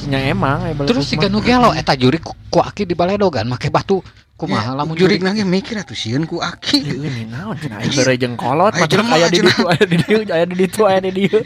Nya 0.05 0.29
emang 0.29 0.61
terus 0.85 1.09
si 1.09 1.17
ganu 1.17 1.41
gelo 1.41 1.73
eta 1.73 1.97
juri 1.97 2.21
ku, 2.21 2.37
ku 2.53 2.61
aki 2.61 2.85
di 2.85 2.93
baledogan 2.93 3.49
make 3.49 3.73
batu 3.73 3.97
kumaha 4.37 4.77
lamun 4.77 4.93
juri 4.93 5.17
juri 5.17 5.25
lagi 5.25 5.41
mikir 5.41 5.81
atuh 5.81 5.97
sieun 5.97 6.29
ku 6.29 6.37
aki. 6.37 6.85
Ieu 6.85 7.01
ini 7.01 7.25
naon 7.25 7.57
cenah 7.57 7.81
aing 7.81 7.93
beureuy 7.97 8.17
jeung 8.21 8.37
kolot 8.37 8.77
jelema, 8.85 9.17
aya 9.17 9.27
di 9.33 9.41
ditu 9.41 9.65
aya 9.65 9.83
di 9.83 9.97
dieu 9.97 10.19
aya 10.29 10.45
di 10.45 10.55
ditu 10.55 10.81
aya 10.85 10.99
di 11.01 11.11
dieu. 11.11 11.41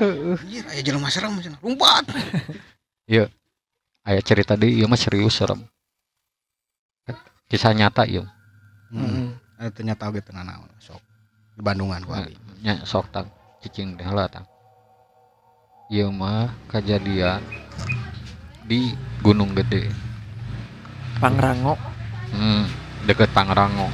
anjir 0.00 0.64
aya 0.72 0.80
jelema 0.80 1.12
serem 1.12 1.36
cenah 1.36 1.60
lumpat. 1.60 2.08
Aya 4.00 4.24
cerita 4.24 4.56
deui 4.56 4.80
ieu 4.80 4.88
mah 4.88 4.96
serius 4.96 5.36
serem. 5.36 5.60
Kisah 7.52 7.76
nyata 7.76 8.08
ieu. 8.08 8.24
Hmm. 8.88 9.36
Ada 9.60 9.70
ternyata 9.76 10.08
oge 10.08 10.24
teu 10.24 10.32
naon 10.32 10.72
sok. 10.80 11.04
Di 11.52 11.60
Bandungan 11.60 12.00
ku 12.08 12.16
abi. 12.16 12.32
nya 12.64 12.80
sok 12.88 13.12
tang 13.12 13.28
cicing 13.60 14.00
teh 14.00 14.08
heula 14.08 14.24
tang. 14.32 14.48
Ieu 15.92 16.08
mah 16.08 16.48
kejadian 16.72 17.44
di 18.64 18.96
Gunung 19.20 19.52
Gede. 19.52 19.92
Pangrango. 21.20 21.89
Hmm, 22.34 22.62
deket 23.06 23.30
Pangrango 23.32 23.88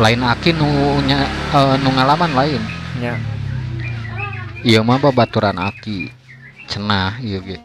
lain 0.00 0.20
aki 0.26 0.50
nu 0.54 0.66
nya 1.06 1.22
eh, 1.54 1.76
nu 1.82 1.90
ngalaman 1.94 2.32
lain 2.34 2.62
Nya. 2.94 3.18
Iya 4.62 4.86
mah 4.86 5.02
babaturan 5.02 5.58
Aki 5.58 6.14
cenah 6.70 7.18
iya 7.18 7.42
ge 7.42 7.58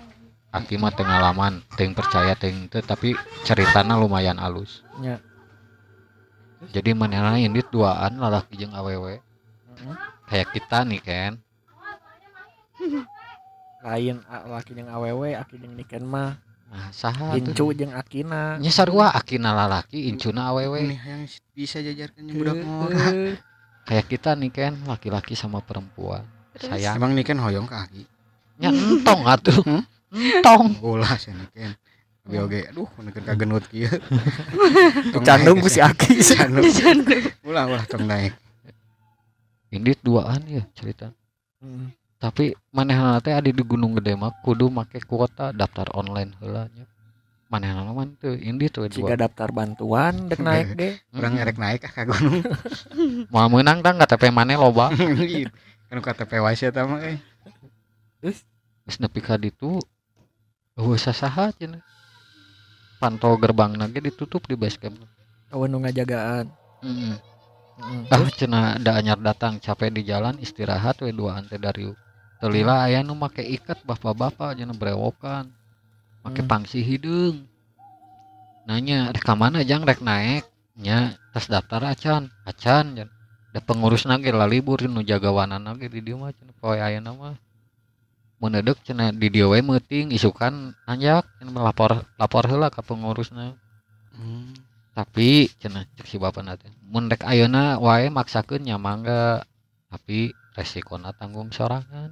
Aki 0.50 0.82
mah 0.82 0.90
teu 0.90 1.06
ngalaman 1.06 1.62
teu 1.78 1.86
percaya 1.94 2.34
teu 2.34 2.50
teu 2.66 2.82
tapi 2.82 3.14
ceritana 3.46 3.94
lumayan 3.94 4.42
alus 4.42 4.82
Nya. 4.98 5.22
jadi 6.74 6.98
manehna 6.98 7.38
indit 7.38 7.70
duaan 7.70 8.18
lalaki 8.18 8.58
jeung 8.58 8.74
awewe 8.74 9.22
Heeh. 9.78 9.96
kayak 10.28 10.50
kita 10.50 10.82
nih 10.84 11.02
kan 11.02 11.34
Lain 13.80 14.20
laki 14.28 14.76
jeung 14.76 14.92
awewe, 14.92 15.36
aki 15.40 15.56
jeung 15.56 15.76
niken 15.80 16.04
mah. 16.04 16.36
Nah 16.70 16.94
saha 16.94 17.34
Incu 17.34 17.74
jeung 17.74 17.94
akina. 17.98 18.62
nya 18.62 18.70
sarua 18.70 19.10
Akina 19.10 19.58
lalaki 19.58 20.06
incuna 20.06 20.54
awewe. 20.54 20.86
Ini 20.86 20.98
yang 21.02 21.24
bisa 21.58 21.82
jajarkan 21.82 22.30
yang 22.30 22.36
budak 22.38 22.58
murah 22.62 23.10
Heeh. 23.10 23.34
kayak 23.90 24.06
kita 24.06 24.38
nih 24.38 24.52
kan 24.54 24.74
laki-laki 24.86 25.34
sama 25.34 25.66
perempuan. 25.66 26.22
Sayang. 26.62 27.02
Emang 27.02 27.18
nih 27.18 27.26
kan 27.26 27.42
hoyong 27.42 27.66
ke 27.66 27.76
aki? 27.76 28.04
Nya 28.62 28.70
entong 28.70 29.26
atuh. 29.26 29.62
Hmm? 29.66 29.84
entong. 30.14 30.78
Ulah 30.82 31.18
sih 31.18 31.34
nih 31.34 31.50
kan 31.58 31.74
Abi 32.30 32.38
oge 32.38 32.62
aduh 32.70 32.86
neker 33.02 33.26
kagenut 33.26 33.66
kieu. 33.66 33.90
Candung 35.26 35.66
si 35.66 35.82
Aki. 35.82 36.22
ulah 37.42 37.66
ulah 37.66 37.84
tong 37.90 38.06
naik. 38.06 38.38
Indit 39.74 39.98
duaan 40.06 40.46
ya 40.46 40.62
cerita. 40.78 41.10
Hmm. 41.58 41.90
Tapi 42.20 42.52
manehna 42.76 43.24
teh 43.24 43.32
adi 43.32 43.56
di 43.56 43.64
Gunung 43.64 43.96
Gede 43.96 44.12
mah 44.20 44.36
kudu 44.44 44.68
make 44.68 45.00
kuota 45.08 45.56
daftar 45.56 45.88
online 45.96 46.36
heula 46.44 46.68
nya 46.68 46.84
manehna 47.48 47.88
mah 47.96 48.06
teu 48.20 48.36
indit 48.36 48.76
we 48.76 48.92
Jika 48.92 49.16
dua 49.16 49.24
daftar 49.26 49.50
bantuan 49.56 50.28
dek 50.28 50.44
naik 50.44 50.76
deh. 50.80 50.94
urang 51.16 51.40
Mm. 51.40 51.42
erek 51.48 51.58
naik 51.58 51.82
ah 51.88 51.92
ka 51.96 52.04
gunung 52.04 52.44
mau 53.34 53.48
menang 53.48 53.80
tang 53.80 53.96
KTP 53.98 54.36
maneh 54.36 54.60
loba 54.60 54.92
kan 55.90 56.00
KTP 56.04 56.32
wae 56.44 56.54
eta 56.60 56.84
mah 56.86 57.00
eh 57.02 57.18
geus 58.20 58.44
nepi 59.00 59.24
ka 59.24 59.40
ditu 59.40 59.80
eueuh 60.76 61.00
sasaha 61.00 61.56
cenah 61.56 61.82
pantau 63.00 63.40
gerbang 63.40 63.80
ge 63.96 64.04
ditutup 64.12 64.44
di 64.44 64.60
base 64.60 64.76
camp 64.76 65.00
Awan 65.50 65.74
nu 65.74 65.82
ngajagaan. 65.82 66.46
Heeh. 66.86 67.16
Heeh. 67.82 68.02
ah 68.14 68.30
cenah 68.30 68.78
da 68.78 69.02
anyar 69.02 69.18
datang 69.18 69.58
capek 69.58 69.90
di 69.90 70.06
jalan 70.06 70.38
istirahat 70.38 71.02
we 71.02 71.10
duaan 71.10 71.50
teh 71.50 71.58
dari 71.58 71.90
Telila 72.40 72.88
aya 72.88 73.04
nu 73.04 73.20
make 73.20 73.44
ikat 73.44 73.84
bapak-bapak 73.84 74.56
cenah 74.56 74.72
brewokan. 74.72 75.52
Make 76.24 76.40
Hmm. 76.40 76.52
pangsi 76.52 76.80
hideung 76.84 77.48
nanya 78.64 79.12
rek 79.12 79.28
mana 79.36 79.60
jang? 79.68 79.84
Rek 79.84 80.00
naik 80.00 80.48
nya 80.80 81.20
tas 81.36 81.52
daftar 81.52 81.84
acan. 81.84 82.32
Acan 82.48 82.86
jan 82.96 83.10
da 83.52 83.60
pengurus 83.60 84.08
nage 84.08 84.32
lalibur 84.32 84.80
nu 84.88 85.04
jagawanan 85.04 85.60
nage 85.60 85.92
di 85.92 86.00
dieu 86.00 86.16
mah 86.16 86.32
cenah 86.32 86.56
poe 86.64 86.80
ayeuna 86.80 87.12
mah. 87.12 87.36
Mun 88.40 88.56
eudeup 88.56 88.80
cenah 88.88 89.12
di 89.12 89.28
we 89.44 89.60
meuting 89.60 90.16
isukan 90.16 90.72
nanjak 90.88 91.28
cenah 91.44 91.60
lapor 91.60 92.08
lapor 92.16 92.48
heula 92.48 92.72
ka 92.72 92.80
pengurusna 92.80 93.60
Hmm. 94.20 94.52
tapi 94.92 95.48
cenah 95.64 95.88
cek 95.96 96.04
si 96.04 96.20
bapana 96.20 96.60
teh 96.60 96.68
mun 96.92 97.08
rek 97.08 97.24
ayeuna 97.24 97.80
wae 97.80 98.12
maksakeun 98.12 98.68
nya 98.68 98.76
mangga 98.76 99.48
tapi 99.88 100.36
resikona 100.60 101.16
tanggung 101.16 101.56
sorangan 101.56 102.12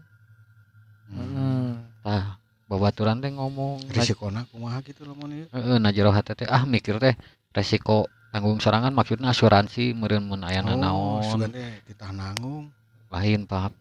Hmm. 1.08 1.88
tah 2.04 2.36
babaturan 2.68 3.24
teh 3.24 3.32
ngomong 3.32 3.88
risikona 3.96 4.44
kumaha 4.52 4.84
gitu 4.84 5.08
lamun 5.08 5.32
ieu? 5.32 5.48
Heeh, 5.56 5.80
nah 5.80 5.92
jero 5.96 6.12
hate 6.12 6.36
teh 6.36 6.48
ah 6.48 6.68
mikir 6.68 7.00
teh 7.00 7.16
resiko 7.56 8.12
tanggung 8.36 8.60
sorangan 8.60 8.92
maksudnya 8.92 9.32
asuransi 9.32 9.96
meureun 9.96 10.28
mun 10.28 10.44
aya 10.44 10.60
oh 10.68 10.76
naon? 10.76 11.24
sugan 11.24 11.52
teh 11.56 11.80
ditah 11.88 12.12
nanggung. 12.12 12.68
Lain 13.08 13.48
pak. 13.48 13.72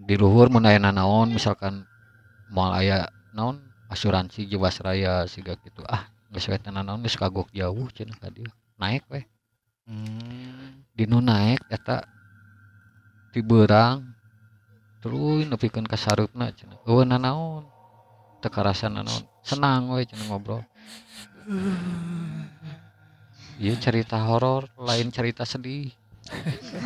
Di 0.00 0.16
luhur 0.16 0.48
mun 0.48 0.64
aya 0.64 0.80
naon 0.80 1.36
misalkan 1.36 1.84
moal 2.48 2.72
aya 2.72 3.12
naon 3.36 3.60
asuransi 3.92 4.48
jiwasraya 4.48 5.28
siga 5.28 5.60
gitu 5.60 5.84
ah 5.84 6.08
geus 6.32 6.48
we 6.48 6.56
naon 6.72 7.04
geus 7.04 7.20
kagok 7.20 7.52
jauh 7.52 7.86
cenah 7.92 8.16
ka 8.16 8.32
dieu. 8.32 8.48
Naik 8.80 9.04
we. 9.12 9.28
Hmm. 9.86 10.82
di 10.98 11.06
nu 11.06 11.22
naik 11.22 11.62
eta 11.70 12.02
di 13.30 13.38
berang 15.06 15.46
terus 15.46 15.46
nepikeun 15.46 15.86
ka 15.86 15.94
sarutna 15.94 16.50
cenah 16.50 16.82
eueuh 16.82 17.06
nanaon. 17.06 17.64
Teu 18.42 18.50
karasa 18.50 18.90
nanaon. 18.90 19.22
Senang 19.46 19.94
we 19.94 20.02
cenah 20.02 20.26
ngobrol. 20.26 20.62
Iya 23.56 23.78
cerita 23.78 24.18
horor 24.20 24.66
lain 24.76 25.08
cerita 25.14 25.46
sedih. 25.46 25.94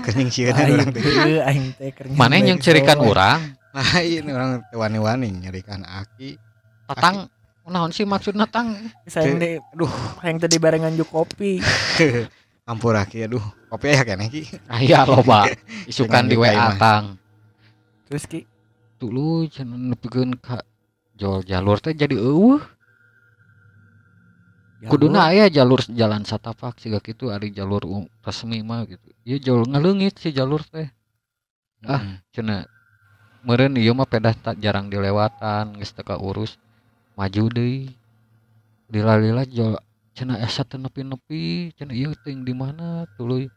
Kening 0.04 0.28
sieun 0.28 0.52
aing 0.52 0.76
urang 0.76 0.90
teh 0.92 1.00
teu 1.00 1.40
aing 1.40 1.66
teh 1.80 1.90
keur 1.96 2.12
mana 2.12 2.36
yang 2.36 2.60
cerikan 2.60 3.00
orang 3.00 3.56
lain 3.72 4.24
urang? 4.28 4.50
Teh 4.68 4.76
wani-wani 4.76 5.32
nyerikan 5.32 5.80
aki. 5.88 6.36
Tatang 6.92 7.32
naon 7.70 7.94
sih 7.94 8.04
maksudna 8.04 8.50
tang 8.50 8.74
sayang 9.06 9.40
deh 9.40 9.62
aduh 9.62 9.92
yang 10.20 10.36
tadi 10.36 10.60
barengan 10.60 10.92
juk 10.92 11.08
kopi. 11.08 11.64
Ampur 12.70 12.94
aki 12.94 13.24
aduh. 13.26 13.42
Kopi 13.72 13.86
aya 13.96 14.04
keneh 14.04 14.28
ki. 14.28 14.42
Aya 14.68 15.08
loba. 15.08 15.48
Isukan 15.90 16.28
di 16.28 16.36
WA 16.36 16.76
tang 16.76 17.19
terus 18.10 18.26
ki 18.26 18.42
dulu 18.98 19.46
cenah 19.46 19.78
nepikeun 19.78 20.34
ka 20.42 20.66
jol 21.14 21.46
jalur 21.46 21.78
teh 21.78 21.94
jadi 21.94 22.18
eueuh. 22.18 22.58
Kuduna 24.90 25.30
aya 25.30 25.46
jalur 25.46 25.78
jalan 25.92 26.26
satapak 26.26 26.80
siga 26.80 26.98
kitu 26.98 27.30
ari 27.30 27.54
jalur 27.54 27.84
um- 27.86 28.10
resmi 28.24 28.64
mah 28.66 28.82
gitu. 28.90 29.06
Ieu 29.22 29.38
jalur 29.38 29.68
ngaleungit 29.70 30.18
si 30.18 30.34
jalur 30.34 30.64
teh. 30.66 30.90
Ah. 31.86 32.02
Mm. 32.04 32.16
cenah 32.36 32.62
meureun 33.40 33.72
ieu 33.80 33.96
mah 33.96 34.04
pedah 34.04 34.36
tak 34.36 34.60
jarang 34.60 34.92
dilewatan 34.92 35.80
geus 35.80 35.96
teu 35.96 36.04
urus 36.20 36.60
maju 37.16 37.48
deui 37.48 37.96
lila-lila 38.92 39.48
jol 39.48 39.80
cenah 40.12 40.44
asa 40.44 40.60
teu 40.68 40.76
nepi-nepi 40.76 41.72
cenah 41.72 41.96
ieu 41.96 42.12
ting 42.20 42.44
di 42.44 42.52
mana 42.52 43.08
tuluy 43.16 43.48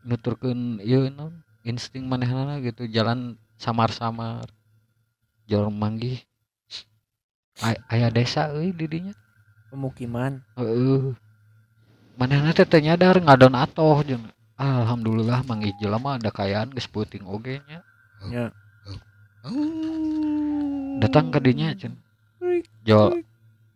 nuturkeun 0.00 0.80
ieu 0.80 1.12
naon 1.12 1.44
insting 1.60 2.08
manehna 2.08 2.56
gitu 2.64 2.88
jalan 2.88 3.36
samar-samar. 3.62 4.50
Jalur 5.46 5.70
manggih 5.70 6.18
Ay- 7.62 7.78
aya 7.92 8.08
desa 8.10 8.50
euy 8.50 8.74
di 8.74 8.88
dinya 8.90 9.14
pemukiman. 9.68 10.42
Heeh. 10.58 11.14
Manehna 12.16 12.50
teh 12.56 12.66
teu 12.66 12.80
nyadar 12.80 13.20
ngadon 13.22 13.54
atoh 13.54 14.00
jeung. 14.02 14.24
Alhamdulillah 14.56 15.44
manggih 15.46 15.72
jelema 15.78 16.18
ada 16.18 16.32
kayaan 16.34 16.72
geus 16.74 16.88
peuting 16.90 17.22
oge 17.28 17.62
nya. 17.68 18.50
Oh. 19.42 20.98
datang 21.02 21.34
ke 21.34 21.38
dinya 21.42 21.74
cen. 21.74 21.98
Jol 22.86 23.26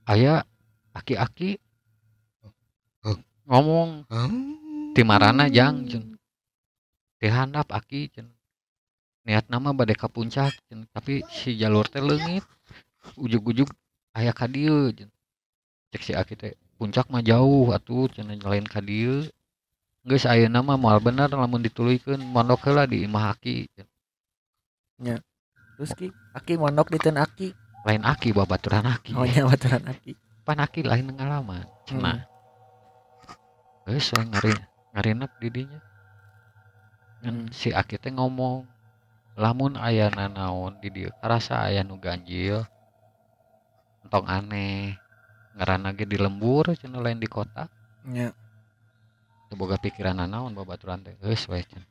aya 0.07 0.47
aki-aki. 0.95 1.59
Ngomong 3.47 4.07
Oh. 4.11 4.31
di 4.95 5.03
marana 5.03 5.51
jang 5.51 5.87
cen. 5.91 6.15
Di 7.19 7.27
handap 7.29 7.71
aki 7.75 8.09
cen 8.15 8.36
niat 9.27 9.51
nama 9.51 9.75
bade 9.75 9.99
ka 9.99 10.07
puncak 10.07 10.55
cen 10.71 10.87
tapi 10.95 11.27
si 11.27 11.59
jalur 11.59 11.85
teh 11.91 11.99
leungit 11.99 12.47
ujug-ujug 13.19 13.67
aya 14.15 14.31
ka 14.31 14.47
dieu 14.47 14.95
cek 15.91 16.03
si 16.03 16.13
aki 16.15 16.35
teh 16.39 16.55
puncak 16.79 17.11
mah 17.11 17.21
jauh 17.21 17.75
atuh 17.75 18.07
cen 18.15 18.31
lain 18.31 18.67
ka 18.67 18.79
dieu. 18.79 19.27
Geus 20.07 20.23
ayeuna 20.23 20.63
mah 20.63 20.79
moal 20.79 21.03
bener 21.03 21.27
lamun 21.27 21.67
dituluykeun 21.67 22.23
mondok 22.23 22.71
heula 22.71 22.87
di 22.87 23.03
imah 23.03 23.35
aki 23.35 23.67
cen. 23.75 23.87
terus 25.77 25.93
ki 25.99 26.15
aki 26.31 26.55
mondok 26.55 26.95
di 26.95 26.99
ten 27.03 27.19
aki. 27.19 27.51
Lain 27.83 28.07
aki 28.07 28.31
babaturan 28.31 28.87
aki. 28.87 29.19
Oh 29.19 29.27
nya 29.27 29.43
baturan 29.43 29.83
aki. 29.91 30.15
Pan 30.47 30.63
aki 30.63 30.87
lain 30.87 31.11
ngalaman 31.11 31.67
cenah 31.91 32.23
geus 33.87 34.11
we 34.19 34.23
ngari 34.27 34.53
ngarinep 34.99 35.31
di 35.39 35.49
dinya 35.55 35.81
Ngan 37.23 37.49
Hmm. 37.49 37.55
si 37.55 37.71
aki 37.71 38.03
teh 38.03 38.11
ngomong 38.11 38.67
lamun 39.37 39.77
aya 39.77 40.09
nanaon 40.09 40.81
di 40.81 40.89
dieu 40.89 41.13
karasa 41.21 41.61
aya 41.69 41.85
nu 41.85 42.01
ganjil 42.01 42.65
entong 44.07 44.27
aneh. 44.31 44.97
Ngaranna 45.57 45.97
ge 45.97 46.05
di 46.05 46.17
lembur 46.21 46.73
cenah 46.77 47.01
lain 47.01 47.19
di 47.19 47.27
kota. 47.27 47.67
Teu 49.49 49.55
boga 49.57 49.81
pikiran 49.81 50.21
nanaon 50.21 50.55
babaturan 50.55 51.03
teh. 51.03 51.17
Geus 51.21 51.49
we 51.51 51.61
cenah. 51.65 51.89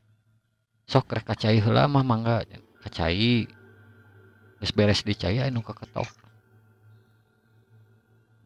Sok 0.88 1.12
rek 1.12 1.25
kacai 1.27 1.60
heula 1.60 1.89
mah 1.89 2.05
mangga 2.05 2.45
kacai. 2.86 3.49
Geus 4.62 4.71
beres 4.71 5.01
dicai 5.03 5.41
anu 5.43 5.65
kaketok. 5.65 6.08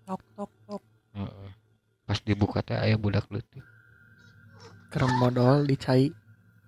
Tok 0.08 0.22
tok 0.34 0.52
tok. 0.66 0.84
Heeh. 1.14 1.52
pas 2.10 2.18
dibuka 2.26 2.66
teh 2.66 2.74
aya 2.74 2.98
budak 2.98 3.30
leutik. 3.30 3.62
Kerem 4.90 5.14
modal 5.22 5.70
dicai 5.70 6.10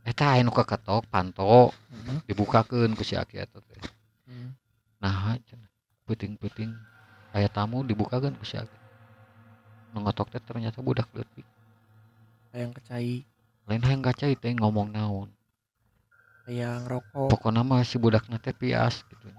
eta 0.01 0.33
aya 0.33 0.41
nu 0.41 0.51
kaketok 0.53 1.05
panto 1.07 1.71
Hmm. 1.91 2.23
dibukakeun 2.25 2.97
ku 2.97 3.03
si 3.05 3.13
aki 3.19 3.37
eta 3.37 3.59
teh. 3.61 3.81
Hmm. 4.25 4.55
nah 4.97 5.37
cenah 5.43 5.69
peuting-peuting 6.07 6.71
aya 7.35 7.51
tamu 7.51 7.85
dibukakeun 7.85 8.33
ku 8.39 8.45
si 8.47 8.57
aki. 8.57 8.77
Nu 9.93 10.01
ngotok 10.01 10.31
teh 10.33 10.41
ternyata 10.41 10.79
budak 10.81 11.11
leutik. 11.13 11.45
Yang 12.55 12.81
kecai 12.81 13.13
lain 13.69 13.83
hayang 13.85 14.01
kacai 14.01 14.33
teh 14.39 14.51
ngomong 14.57 14.89
naon. 14.89 15.29
Yang 16.49 16.89
rokok. 16.89 17.29
Pokoknya 17.31 17.61
mah 17.61 17.85
si 17.85 18.01
budakna 18.01 18.41
teh 18.41 18.55
pias 18.55 19.05
gitu 19.05 19.29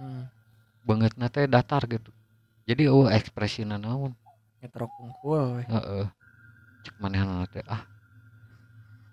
hmm. 0.00 0.24
beungeutna 0.84 1.32
teh 1.32 1.48
datar 1.48 1.84
gitu. 1.88 2.12
Jadi 2.68 2.86
oh 2.90 3.08
ekspresina 3.08 3.80
naon? 3.80 4.12
Nyetrok 4.60 4.92
unggul 5.00 5.56
we. 5.56 5.62
heeh. 5.68 6.06
Cek 6.84 6.96
manehna 7.00 7.48
teh 7.48 7.64
ah 7.64 7.84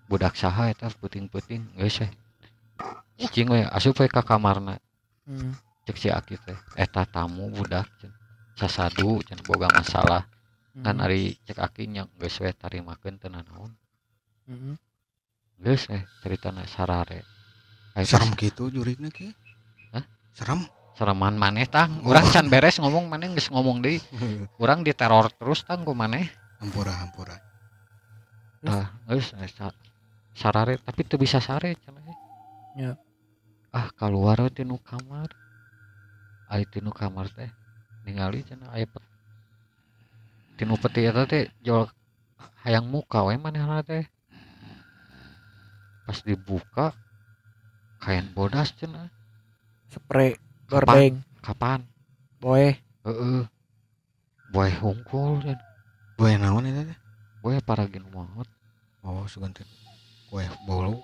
budak 0.08 0.34
saha 0.34 0.72
eta 0.72 0.88
peuting-peuting 0.88 1.76
geus 1.76 2.00
we 2.00 2.08
cicing 3.20 3.48
we 3.52 3.60
asup 3.68 3.98
we 4.00 4.08
ka 4.08 4.24
kamarna. 4.24 4.80
Hmm. 5.28 5.52
cek 5.84 5.96
si 5.96 6.08
Aki 6.08 6.36
teh 6.40 6.58
eta 6.76 7.04
tamu 7.04 7.52
budak 7.52 7.84
cenah. 8.00 8.16
sasadu 8.56 9.20
cenah 9.24 9.44
boga 9.44 9.68
masalah. 9.70 10.24
Kan 10.78 10.96
Hmm. 10.98 11.04
ari 11.04 11.36
cek 11.44 11.58
Aki 11.60 11.82
nya 11.92 12.02
geus 12.16 12.40
we 12.40 12.48
tarimakeun 12.52 13.20
teu 13.20 13.28
naon 13.28 13.76
Hmm. 14.48 14.76
geus 15.60 15.84
we 15.92 16.00
ceritana 16.24 16.64
sarare. 16.64 17.22
Serem 17.98 18.30
gitu 18.38 18.70
jurigna 18.70 19.10
ki. 19.12 19.34
Hah? 19.92 20.04
serem. 20.32 20.62
Sereman 20.98 21.38
maneh 21.38 21.66
tang. 21.70 22.02
Urang 22.02 22.26
can 22.30 22.50
beres 22.50 22.78
ngomong 22.82 23.06
maneh 23.06 23.30
geus 23.34 23.50
ngomong 23.54 23.82
deui. 23.82 23.98
Urang 24.62 24.82
diteror 24.86 25.30
terus 25.34 25.62
tang 25.66 25.82
ku 25.84 25.94
maneh. 25.94 26.26
Hampura 26.62 26.90
hampura. 26.94 27.36
Ah 28.66 28.90
geus 29.06 29.34
eh, 29.38 29.46
sarare 30.40 30.78
tapi 30.86 31.02
teu 31.08 31.18
bisa 31.18 31.42
sare 31.42 31.74
cenah 31.82 32.04
eh. 32.12 32.18
Ya. 32.78 32.90
ah 33.74 33.88
keluar 33.98 34.38
ti 34.54 34.62
nu 34.62 34.78
kamar 34.78 35.28
aya 36.52 36.64
ti 36.72 36.78
nu 36.84 36.94
kamar 36.94 37.26
teh 37.36 37.50
ningali 38.06 38.46
cenah 38.46 38.70
aya 38.70 38.86
pet 38.86 39.02
tinu 40.56 40.74
peti 40.82 41.00
eta 41.10 41.22
teh 41.26 41.44
jol 41.66 41.84
hayang 42.62 42.86
muka 42.86 43.26
we 43.26 43.34
manehna 43.34 43.82
teh 43.82 44.04
pas 46.06 46.18
dibuka 46.26 46.86
kain 48.02 48.26
bodas 48.36 48.70
cenah 48.78 49.10
spray 49.90 50.38
Kapan? 50.70 50.70
gordeng 50.70 51.14
kapan 51.42 51.80
boy 52.42 52.66
heeh 53.04 53.42
boy 54.54 54.70
hungkul 54.82 55.42
cenah 55.42 55.66
Boy 56.18 56.34
naon 56.38 56.66
eta 56.70 56.82
teh? 56.94 56.98
boy 57.42 57.58
paragin 57.66 58.06
maut 58.14 58.46
Oh, 59.06 59.24
sugan 59.30 59.54
teh. 59.54 59.64
Kue 60.28 60.44
bolu. 60.68 61.00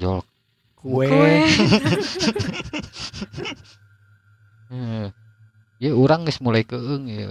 jol 0.00 0.20
kue 0.74 1.06
Heeh. 4.70 5.08
Ya 5.82 5.90
urang 5.98 6.22
geus 6.22 6.38
mulai 6.38 6.62
keung 6.62 7.10
ya. 7.10 7.26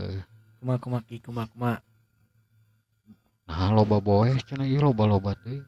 kumak 0.60 0.84
kumak 0.84 1.04
kumak 1.24 1.48
kumak 1.56 1.80
Nah 3.48 3.72
loba 3.76 4.00
boe 4.00 4.32
cenah 4.48 4.68
ieu 4.68 4.80
loba-loba 4.80 5.36
teh. 5.44 5.60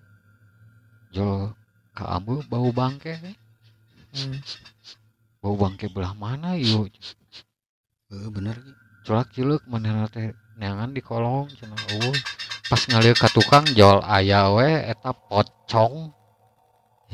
Jol 1.16 1.52
ka 1.96 2.04
ambu 2.16 2.44
bau 2.48 2.72
bangke 2.72 3.12
teh. 3.24 3.36
hmm. 4.16 4.40
Bau 5.44 5.56
bangke 5.60 5.92
belah 5.92 6.16
mana 6.16 6.56
ieu? 6.56 6.88
Heeh, 8.12 8.28
bener. 8.32 8.56
Culak 9.04 9.28
cileuk 9.36 9.64
manehna 9.68 10.08
teh 10.08 10.32
neangan 10.56 10.96
di 10.96 11.04
kolong 11.04 11.52
cenah 11.60 11.80
eueuh. 11.92 12.20
Pas 12.74 12.90
ngalieu 12.90 13.14
ka 13.14 13.30
tukang 13.30 13.62
jol 13.78 14.02
aya 14.02 14.50
we 14.50 14.66
eta 14.66 15.14
pocong 15.14 16.10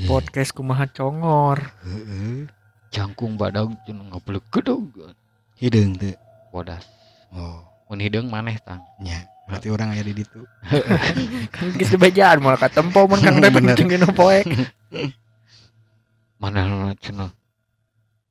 podcast 0.08 0.56
kumaha 0.56 0.88
congor 0.88 1.60
Heeh. 1.84 2.48
jangkung 2.96 3.36
badag 3.36 3.68
cenah 3.84 4.08
ngableuk 4.08 4.48
gedog. 4.56 4.88
Hideung 5.60 6.00
teh. 6.00 6.16
Bodas. 6.56 6.88
Oh, 7.36 7.60
Mun 7.92 8.00
hideung 8.00 8.32
maneh 8.32 8.56
tang. 8.64 8.80
nya. 9.04 9.28
Berarti 9.52 9.68
orang 9.68 9.92
aya 9.92 10.08
di 10.08 10.16
ditu. 10.24 10.48
kan 11.52 11.68
geus 11.76 11.92
dibejaan 11.92 12.40
moal 12.40 12.56
katempo 12.56 13.04
mun 13.04 13.20
kang 13.20 13.44
Bener. 13.44 13.76
jeung 13.76 13.92
dina 13.92 14.08
poek 14.16 14.48
Manehna 16.40 16.96
cenah. 17.04 17.36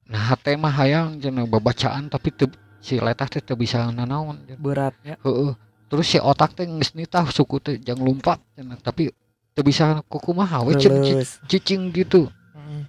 Nah 0.08 0.32
teh 0.40 0.56
mah 0.56 0.72
hayang 0.72 1.20
cenah 1.20 1.44
babacaan 1.44 2.08
tapi 2.08 2.32
teu 2.32 2.48
si 2.80 2.96
letah 2.96 3.28
teh 3.28 3.44
teu 3.44 3.52
bisa 3.52 3.84
nanaon 3.92 4.48
beratnya 4.56 5.20
Heeh. 5.20 5.67
Terus 5.88 6.04
si 6.04 6.18
otak 6.20 6.52
teh 6.52 6.68
geus 6.68 6.92
nitah 6.92 7.24
suku 7.32 7.56
teh 7.64 7.76
jang 7.80 7.96
lompat 7.96 8.36
cenah 8.52 8.76
tapi 8.84 9.08
teu 9.56 9.64
bisa 9.64 10.04
kukumaha 10.06 10.60
we 10.62 10.76
cen 10.76 11.00
ci- 11.00 11.16
Lulus. 11.16 11.30
cicing 11.48 11.88
gitu. 11.96 12.28
Hmm. 12.52 12.84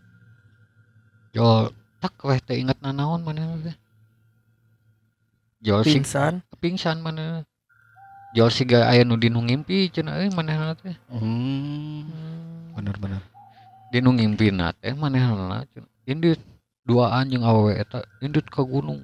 Jol 1.31 1.71
tak 2.03 2.13
weh 2.27 2.39
teh 2.43 2.59
inget 2.59 2.75
nanaon 2.83 3.23
mana 3.23 3.55
teh. 3.63 3.75
Jol 5.63 5.88
pingsan 5.88 6.43
pingsan 6.59 6.99
mana. 6.99 7.47
Jol 8.35 8.51
siga 8.51 8.91
aya 8.91 9.07
nu 9.07 9.15
dinu 9.15 9.39
ngimpi 9.47 9.89
cenah 9.95 10.19
euy 10.19 10.29
manehna 10.35 10.75
teh. 10.75 10.93
Hmm, 11.07 12.03
bener-bener. 12.75 13.23
Dinu 13.95 14.12
ngimpina 14.12 14.75
teh 14.75 14.91
manehna 14.91 15.63
cenah. 15.71 15.88
Indit 16.03 16.43
duaan 16.83 17.31
jeung 17.31 17.47
awewe 17.47 17.79
eta 17.79 18.03
indit 18.19 18.43
ka 18.51 18.59
gunung. 18.62 19.01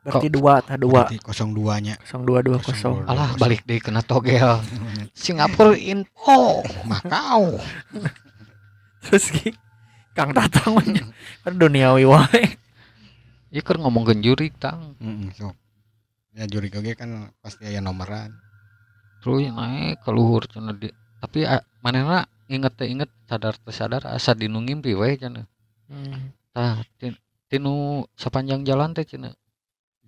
Berarti 0.00 0.28
dua 0.28 0.54
tah 0.60 0.76
dua 0.76 1.04
Berarti 1.04 1.20
02-nya. 1.20 1.94
kosong 2.00 2.22
dua 2.24 2.40
dua 2.40 2.58
kosong 2.58 3.04
Alah 3.04 3.36
balik 3.36 3.62
deui 3.64 3.78
kena 3.78 4.00
togel. 4.00 4.60
Singapura 5.16 5.76
info. 5.76 6.64
Makau. 6.88 7.60
terus 9.04 9.32
ki 9.32 9.52
kang 10.12 10.36
tatang 10.36 10.76
kan 11.40 11.52
duniawi 11.56 12.04
wae 12.04 12.44
Ieu 13.50 13.66
keur 13.66 13.82
ngomongkeun 13.82 14.22
jurik 14.22 14.54
tang. 14.62 14.94
Heeh, 15.02 15.34
sok. 15.34 15.58
Ya 16.38 16.46
juri 16.46 16.70
oge 16.70 16.94
kan 16.94 17.34
pasti 17.42 17.66
aya 17.66 17.82
nomoran. 17.82 18.30
Terus 19.18 19.50
naik 19.50 19.98
ke 20.06 20.10
luhur 20.14 20.46
cenah 20.46 20.70
di. 20.70 20.86
Tapi 21.18 21.42
a- 21.42 21.66
manehna 21.82 22.30
inget 22.46 22.78
teh 22.78 22.86
inget 22.86 23.10
sadar 23.26 23.58
teh 23.58 23.74
sadar 23.74 24.06
asa 24.06 24.38
dinu 24.38 24.62
ngimpi 24.62 24.94
cenah. 25.18 25.50
Hmm. 25.90 26.30
Tah 26.54 26.78
tin- 26.96 27.18
tinu 27.50 28.06
sepanjang 28.14 28.62
jalan 28.62 28.94
teh 28.94 29.02
cenah. 29.02 29.34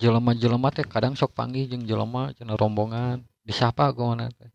Jelema-jelema 0.02 0.74
teh 0.74 0.82
kadang 0.82 1.14
sok 1.14 1.30
panggih 1.30 1.70
jeung 1.70 1.86
jelema 1.86 2.34
cenah 2.34 2.58
rombongan 2.58 3.22
disapa 3.46 3.94
ku 3.94 4.10
mana 4.10 4.26
teh. 4.34 4.50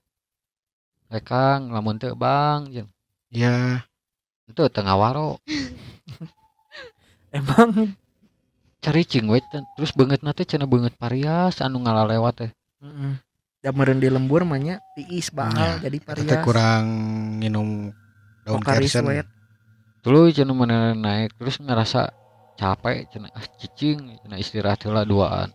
Eh 1.07 1.23
Kang, 1.23 1.71
lamun 1.71 1.95
teu 1.95 2.11
Bang 2.19 2.67
jeung 2.67 2.91
Ya, 3.31 3.83
Itu 4.47 4.67
tengah 4.67 4.99
waro 4.99 5.39
emang 7.37 7.95
caricing 8.83 9.27
we 9.31 9.39
teh. 9.39 9.63
terus 9.79 9.95
beungeut 9.95 10.19
teh 10.19 10.43
cenah 10.43 10.67
beungeut 10.67 10.95
parias 10.99 11.63
anu 11.63 11.79
ngalalewat 11.79 12.33
teh. 12.43 12.51
Heeh. 12.83 13.23
Da 13.63 13.71
meureun 13.71 14.03
di 14.03 14.11
lembur 14.11 14.43
mah 14.43 14.59
nya 14.59 14.83
tiis 14.99 15.31
bahal 15.31 15.79
jadi 15.79 15.95
eta 15.95 16.11
teh 16.11 16.27
parias. 16.27 16.43
kurang 16.43 16.85
minum 17.39 17.95
daun 18.43 18.59
kersen. 18.59 19.23
cenah 20.03 20.55
mana 20.55 20.91
naik 20.91 21.35
terus 21.39 21.59
ngerasa 21.63 22.26
capek 22.57 23.05
cenah 23.13 23.29
ah 23.37 23.45
cicing 23.61 24.17
cenah 24.25 24.37
istirahat 24.41 24.81
heula 24.83 25.05
duaan. 25.05 25.53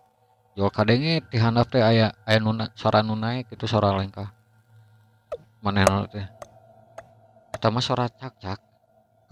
Jol 0.55 0.71
kadenge 0.71 1.19
ti 1.27 1.37
handap 1.43 1.67
teh 1.69 1.83
aya 1.83 2.15
aya 2.29 2.39
nu 2.39 2.55
na- 2.55 2.71
suara 2.79 3.03
nu 3.03 3.19
naik 3.19 3.51
itu 3.51 3.67
suara 3.67 3.91
lengkah. 3.91 4.31
Manehna 5.59 6.07
teh. 6.07 6.25
Eta 7.53 7.69
mah 7.75 7.83
suara 7.83 8.07
cak-cak. 8.07 8.61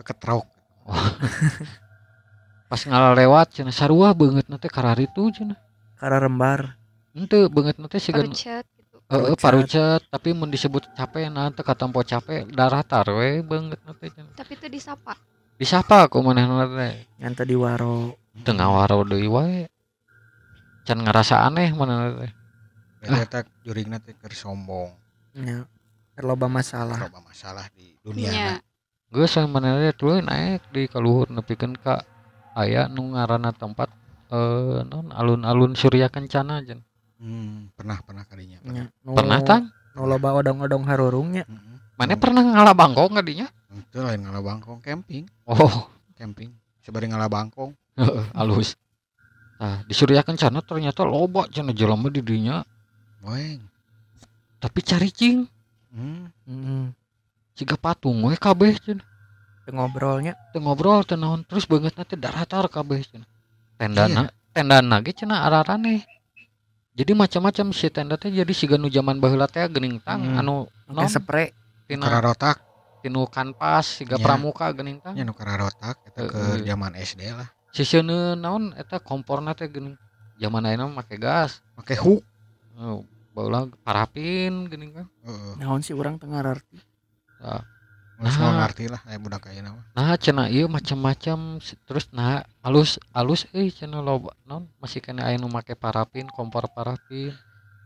Keketrauk. 0.03 0.47
Pas 2.71 2.83
ngalalewat 2.87 3.55
cenah 3.55 3.75
sarua 3.75 4.11
beungeut 4.15 4.47
teh 4.59 4.71
kararitu 4.71 5.31
cenah. 5.31 5.59
Kara 5.95 6.19
rembar. 6.19 6.75
Henteu 7.15 7.47
beungeut 7.47 7.79
teh 7.87 8.03
siga 8.03 8.23
Parucet 8.27 8.65
gitu. 8.75 8.97
Heeh, 9.11 9.35
Parucet. 9.39 10.03
tapi 10.11 10.35
mun 10.35 10.51
disebut 10.51 10.87
capek 10.99 11.31
teu 11.55 11.63
katampo 11.63 12.03
capek 12.03 12.47
daratar 12.51 13.07
we 13.15 13.45
beungeut 13.45 13.79
teh 14.03 14.11
cenah. 14.11 14.35
Tapi 14.35 14.53
itu 14.59 14.67
disapa. 14.67 15.15
Disapa 15.61 16.09
ku 16.09 16.25
manehna 16.25 16.65
teh. 16.65 17.05
Yang 17.21 17.45
tadi 17.45 17.53
waro. 17.53 18.17
Teu 18.41 18.57
ngawaro 18.57 19.05
deui 19.05 19.29
wae. 19.29 19.69
Can 20.89 21.05
ngerasa 21.05 21.45
aneh 21.45 21.69
manehna 21.77 22.17
teh. 22.17 22.33
Berarti 23.05 23.21
eta 23.29 23.41
jurigna 23.61 24.01
teh 24.01 24.17
keur 24.17 24.33
sombong. 24.33 24.89
Ya. 25.37 25.69
Loba 26.25 26.49
masalah. 26.49 26.97
Loba 26.97 27.21
masalah 27.21 27.69
di 27.77 27.93
dunia. 28.01 28.57
Geus 29.13 29.37
yang 29.37 29.53
manehna 29.53 29.85
teh 29.85 29.93
tuluy 29.93 30.25
naik 30.25 30.65
di 30.73 30.89
kaluhur 30.89 31.29
nepikeun 31.29 31.77
ka 31.77 32.09
aya 32.57 32.89
nu 32.89 33.13
ngaranna 33.13 33.53
tempat 33.53 33.93
eh 34.33 34.81
non 34.89 35.13
alun-alun 35.13 35.77
Surya 35.77 36.09
Kencana 36.09 36.65
jen. 36.65 36.81
Hmm, 37.21 37.69
pernah 37.77 38.01
pernah 38.01 38.25
kalinya. 38.25 38.65
Ya. 38.65 38.89
Nu- 39.05 39.13
Pernah 39.13 39.45
tang? 39.45 39.69
Nu 39.93 40.09
loba 40.09 40.33
odong-odong 40.41 40.89
harurungnya. 40.89 41.45
Heeh. 41.45 41.77
Mana 42.01 42.17
pernah 42.17 42.41
ngalah 42.41 42.73
bangkong 42.73 43.13
ka 43.13 43.21
dinya? 43.21 43.45
Itu 43.69 44.01
lain 44.01 44.25
ngalah 44.25 44.41
bangkong 44.41 44.81
camping, 44.81 45.29
Oh, 45.45 45.85
camping. 46.17 46.49
Sabari 46.81 47.13
ngalah 47.13 47.29
bangkong. 47.29 47.77
heeh, 48.01 48.25
halus. 48.33 48.73
Nah, 49.61 49.85
di 49.85 49.93
Surya 49.93 50.25
Kencana 50.25 50.65
ternyata 50.65 51.05
loba 51.05 51.45
cenah 51.45 51.77
jelema 51.77 52.09
di 52.09 52.25
dinya, 52.25 52.65
Boeng. 53.21 53.61
tapi 54.57 54.81
caricing 54.81 55.45
Hmm. 55.93 56.33
Heeh. 56.49 56.85
siga 57.53 57.77
patung 57.77 58.25
we 58.25 58.33
kabeh 58.33 58.81
cenah. 58.81 59.05
Teu 59.69 59.77
ngobrolnya. 59.77 60.33
Teu 60.57 60.65
ngobrol 60.65 61.05
teu 61.05 61.21
naon 61.21 61.45
terus 61.45 61.69
beungeut 61.69 61.93
teh 61.93 62.17
daratar 62.17 62.65
kabeh 62.73 63.05
cenah. 63.05 63.29
Tendana, 63.77 64.33
tendana 64.57 65.05
ge 65.05 65.13
cenah 65.13 65.45
araraneh. 65.45 66.01
Jadi 66.97 67.13
macam-macam 67.13 67.77
si 67.77 67.93
tenda 67.93 68.17
teh 68.17 68.33
jadi 68.33 68.49
siga 68.51 68.81
nu 68.81 68.89
zaman 68.89 69.21
baheula 69.21 69.45
teh 69.45 69.61
geuning 69.69 70.01
tang 70.01 70.25
Hmm. 70.25 70.41
anu 70.41 70.55
non 70.89 71.05
spray. 71.05 71.53
Tina 71.91 72.07
Kararotak, 72.07 72.63
tinu 73.03 73.27
kanvas 73.27 73.99
siga 73.99 74.15
Ya. 74.15 74.23
pramuka 74.23 74.71
geuning 74.71 75.03
tang. 75.03 75.19
nya 75.19 75.27
nu 75.27 75.35
kararotak 75.35 75.99
eta 76.07 76.23
ke 76.31 76.63
zaman 76.63 76.95
SD 76.95 77.27
lah. 77.35 77.51
Sisieun 77.75 78.07
naon 78.39 78.71
eta 78.79 79.03
komporna 79.03 79.59
teh 79.59 79.67
geuning. 79.67 79.99
Zaman 80.39 80.63
ayeuna 80.71 80.87
make 80.87 81.19
gas. 81.19 81.59
Make 81.75 81.99
hook. 81.99 82.23
Oh, 82.79 83.03
baheula 83.35 83.67
parafin 83.83 84.71
geuning 84.71 84.95
kan. 84.95 85.07
Heeh. 85.27 85.55
Naon 85.59 85.83
sih 85.83 85.93
orang 85.93 86.15
tengah 86.17 86.39
arti. 86.47 86.79
Geus 88.21 88.37
Nah. 88.37 88.53
mau 88.53 88.53
ngarti 88.61 88.85
lah 88.85 89.01
aya 89.09 89.17
budak 89.17 89.49
ayeuna 89.49 89.81
mah. 89.81 89.85
Nah 89.97 90.13
cenah 90.21 90.53
ieu 90.53 90.69
macam-macam 90.69 91.57
terus 91.89 92.05
nah 92.13 92.45
alus 92.61 93.01
alus 93.17 93.49
euy 93.57 93.73
cenah 93.73 94.05
loba 94.05 94.37
non 94.45 94.69
masih 94.77 95.01
kena 95.01 95.25
aya 95.25 95.41
nu 95.41 95.49
make 95.49 95.73
parafin 95.73 96.29
kompor 96.29 96.69
parafin. 96.69 97.33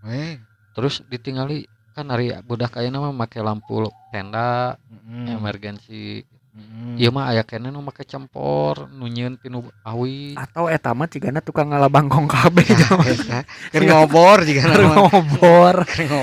Weh. 0.02 0.36
terus 0.74 1.06
ditinggali 1.06 1.70
kan 1.94 2.11
hari 2.11 2.35
budak 2.42 2.74
ayeuna 2.74 2.98
mah 3.00 3.14
make 3.14 3.38
lampu 3.38 3.87
tenda 4.11 4.74
Heeh. 4.83 5.33
emergensi 5.33 6.26
Heeh. 6.26 6.94
ieu 6.98 7.11
mah 7.11 7.30
aya 7.30 7.42
keneh 7.42 7.70
nu 7.70 7.78
make 7.78 8.02
campur 8.02 8.90
nu 8.90 9.07
nyieun 9.07 9.38
tinu 9.38 9.62
awi 9.80 10.35
Atau 10.35 10.66
eta 10.66 10.90
mah 10.90 11.07
cigana 11.07 11.38
tukang 11.38 11.70
ngalah 11.70 11.87
bangkong 11.87 12.26
kabeh. 12.26 12.66
Nah. 12.66 13.42
Keur 13.70 13.83
ngobor 13.85 14.42
juga 14.42 14.62
nama. 14.66 15.07
ngobor. 15.07 15.76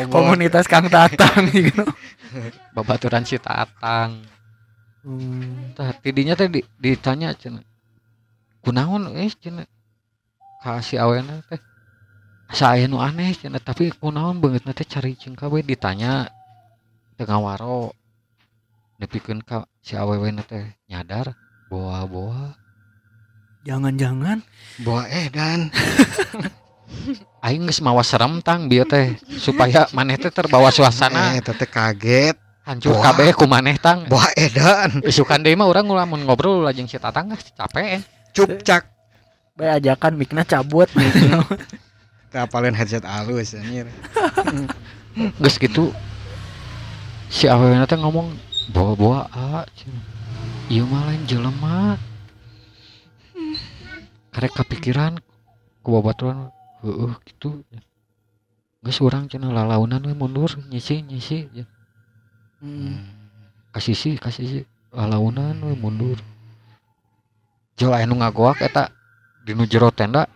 Komunitas 0.07 0.67
Kang 0.67 0.87
Tatang 0.87 1.47
gitu. 1.55 1.83
babaturan 2.71 3.23
si 3.23 3.35
tatang 3.35 4.23
Hmm. 5.01 5.73
tah 5.73 5.97
tidinya 5.97 6.37
teh 6.37 6.45
di- 6.45 6.61
ditanya 6.77 7.33
cenah 7.33 7.65
kunaon 8.61 9.09
eh 9.17 9.33
cenah 9.33 9.65
ka 10.61 10.77
si 10.77 10.93
awena 10.93 11.41
teh 11.49 11.57
asa 12.51 12.75
aya 12.75 12.85
nu 12.85 12.99
aneh 12.99 13.31
cenah 13.31 13.63
tapi 13.63 13.95
kunaon 13.95 14.37
beungeutna 14.37 14.75
teh 14.75 14.83
caricing 14.83 15.33
kabeh 15.33 15.63
ditanya 15.63 16.27
teu 17.15 17.23
ngawaro 17.23 17.95
nepikeun 18.99 19.39
ka 19.39 19.63
si 19.79 19.95
awewena 19.95 20.43
teh 20.43 20.75
nyadar 20.87 21.31
boa-boa 21.71 22.59
Jangan-jangan 23.61 24.41
Bawa 24.81 25.05
edan. 25.05 25.69
aing 27.45 27.69
geus 27.69 27.77
mawa 27.77 28.01
serem 28.01 28.41
tang 28.41 28.65
bieu 28.65 28.81
teh 28.83 29.13
supaya 29.37 29.85
maneh 29.93 30.17
teh 30.17 30.33
terbawa 30.33 30.73
suasana 30.73 31.37
Eh, 31.37 31.45
eta 31.45 31.53
teh 31.53 31.69
kaget. 31.69 32.35
hancur 32.65 32.97
kabeh 32.97 33.31
ku 33.31 33.45
maneh 33.45 33.77
tang 33.77 34.09
Bawa 34.09 34.33
edan. 34.35 35.05
isukan 35.05 35.39
deui 35.39 35.53
mah 35.53 35.69
urang 35.69 35.85
lamun 35.87 36.25
ngobrol 36.25 36.65
lajeng 36.65 36.89
si 36.89 36.97
tatang 36.97 37.29
geus 37.29 37.53
capek 37.53 37.85
eh. 37.95 38.01
Cupcak. 38.33 38.89
bae 39.53 39.69
ajakan 39.71 40.17
mikna 40.17 40.41
cabut. 40.41 40.89
Teh 42.31 42.39
apalin 42.39 42.71
headset 42.71 43.03
alus 43.03 43.51
anjir. 43.59 43.91
geus 45.11 45.59
gitu 45.59 45.91
si 47.27 47.51
awena 47.51 47.83
teh 47.83 47.99
ngomong 47.99 48.31
bawa-bawa 48.71 49.27
ah 49.35 49.67
ieu 50.71 50.87
mah 50.87 51.11
lain 51.11 51.27
jelema 51.27 51.99
karek 54.31 54.55
kepikiran 54.55 55.19
ku 55.83 55.91
babaturan 55.91 56.47
heueuh 56.79 57.19
gitu 57.27 57.59
geus 58.79 59.03
urang 59.03 59.27
cenah 59.27 59.51
lalaunan 59.51 59.99
we 59.99 60.15
mundur 60.15 60.55
nyisi 60.71 61.03
nyisi 61.03 61.51
ya. 61.51 61.67
Hmm. 62.63 63.11
kasisi 63.75 64.15
kasisi 64.15 64.63
lalaunan 64.95 65.59
we 65.59 65.75
mundur 65.75 66.15
jol 67.75 67.91
aya 67.91 68.07
nu 68.07 68.15
ngagoak 68.15 68.63
eta 68.63 68.87
dinu 69.43 69.67
jero 69.67 69.91
tenda 69.91 70.31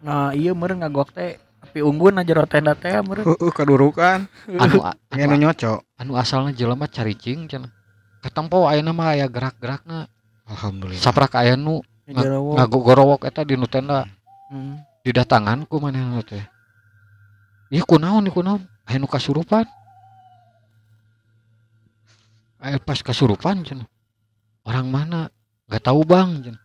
Nah, 0.00 0.32
iya 0.32 0.52
meureun 0.52 0.80
ngagok 0.80 1.12
teh 1.12 1.30
api 1.60 1.80
unggun 1.80 2.16
aja 2.16 2.24
jero 2.26 2.44
tenda 2.44 2.72
teh 2.72 2.92
meureun. 3.00 3.26
Heeh, 3.26 3.52
kadurukan. 3.52 4.24
anu 4.48 4.78
a- 4.80 4.96
Nya 5.12 5.26
nu 5.26 5.36
nyocok. 5.38 5.84
anu 5.96 6.12
asalna 6.16 6.50
jelema 6.50 6.86
caricing 6.86 7.44
cenah 7.46 7.68
katempo 8.20 8.64
ayeuna 8.64 8.92
mah 8.92 9.12
aya 9.12 9.26
gerak-gerakna 9.26 10.08
Alhamdulillah. 10.44 11.00
saprak 11.00 11.36
aya 11.36 11.52
nu 11.54 11.80
Jero. 12.04 12.56
ngagogorowok 12.56 13.24
eta 13.24 13.44
dinu 13.44 13.64
tenda 13.64 14.08
Hmm. 14.50 14.82
didatangan 15.00 15.62
ku 15.64 15.78
manehna 15.78 16.18
teh 16.20 16.42
ieu 17.70 17.84
kunaon 17.84 18.26
ieu 18.26 18.34
kunaon 18.34 18.58
aya 18.82 18.98
nu 18.98 19.06
kasurupan 19.06 19.62
aya 22.58 22.76
pas 22.78 22.98
kasurupan 22.98 23.62
cenah 23.62 23.86
orang 24.64 24.86
mana 24.86 25.20
nggak 25.64 25.80
tahu 25.80 26.02
bang 26.02 26.42
cenah. 26.42 26.60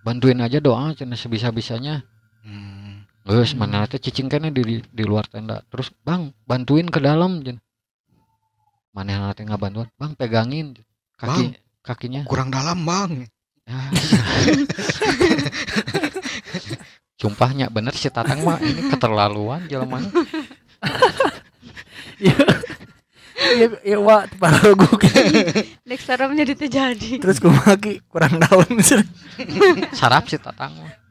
bantuin 0.00 0.38
aja 0.38 0.56
doa 0.58 0.94
cenah 0.94 1.18
sebisa 1.18 1.50
bisanya 1.50 2.06
Hmm. 3.24 3.56
mana 3.56 3.88
teh 3.88 3.96
cicing 3.96 4.28
kene 4.28 4.52
di 4.52 4.84
di 4.84 5.04
luar 5.04 5.24
tenda 5.24 5.64
terus 5.72 5.88
bang 6.04 6.28
bantuin 6.44 6.84
ke 6.92 7.00
dalam 7.00 7.40
cenah 7.40 7.64
mana 8.92 9.32
teh 9.32 9.48
nggak 9.48 9.60
bantuan 9.60 9.88
bang 9.96 10.12
pegangin 10.12 10.66
kaki 11.16 11.56
kakinya 11.84 12.24
Kurang 12.24 12.48
dalam, 12.48 12.80
Bang. 12.80 13.28
Ah. 13.68 13.92
Sumpahnya 17.20 17.68
bener 17.68 17.92
si 17.92 18.08
Tatang 18.08 18.40
mah 18.42 18.58
ini 18.64 18.88
keterlaluan 18.88 19.68
jelema. 19.68 20.00
Iya, 23.34 23.66
iya, 23.84 23.98
wa 24.00 24.24
paragu 24.40 24.88
Dek 25.84 26.00
seremnya 26.00 26.46
itu 26.48 26.64
jadi. 26.64 27.18
Terus 27.18 27.42
kumaki 27.42 28.00
kurang 28.08 28.38
dalam 28.40 28.70
cenah. 28.78 29.04
Sarap 29.92 30.30
si 30.30 30.38
Tatang 30.40 30.72
mah. 30.78 31.03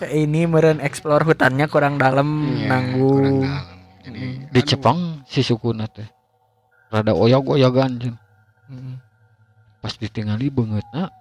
Kayak 0.00 0.16
ini 0.16 0.48
meren 0.48 0.80
explore 0.80 1.28
hutannya 1.28 1.68
kurang 1.68 2.00
dalam 2.00 2.48
Iya, 2.48 2.48
kurang 2.48 2.68
nanggung. 2.72 3.44
dalam. 3.44 3.76
Jadi 4.00 4.16
Mm. 4.16 4.48
Di 4.48 4.60
Jepang 4.64 4.98
si 5.28 5.44
sukuna 5.44 5.84
teh 5.86 6.08
rada 6.88 7.12
oyog-oyogan 7.12 8.00
cenah. 8.00 8.22
Mm. 8.72 8.96
Pas 9.80 9.92
ditinggali 9.92 10.48
beungeutna 10.48 11.12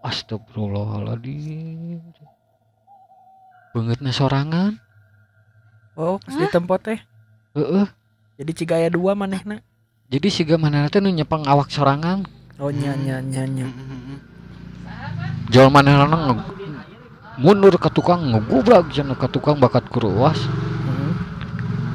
Astagfirullahaladzim 0.00 2.00
Beungeutna 3.70 4.10
sorangan 4.10 4.80
Oh, 5.92 6.16
pas 6.16 6.32
Hah? 6.32 6.40
di 6.40 6.46
tempat 6.48 6.80
teh. 6.80 7.00
Heeh. 7.52 7.86
Jadi 8.40 8.52
cigaya 8.56 8.88
dua 8.88 9.12
manehna. 9.12 9.60
Jadi 10.08 10.32
siga 10.32 10.56
mana 10.56 10.88
teh 10.88 11.04
nu 11.04 11.12
nyepang 11.12 11.44
awak 11.44 11.68
sorangan 11.68 12.24
Oh 12.56 12.72
nya 12.72 12.96
nya 12.96 13.20
nya 13.20 13.44
nya. 13.44 13.68
Jual 15.52 15.68
mana 15.68 16.08
nge 16.08 16.59
mundur 17.38 17.76
ke 17.78 17.92
tukang 17.92 18.34
ngegubrak 18.34 18.90
cenah 18.90 19.14
ke 19.14 19.28
tukang 19.30 19.60
bakat 19.60 19.86
kuruas 19.92 20.38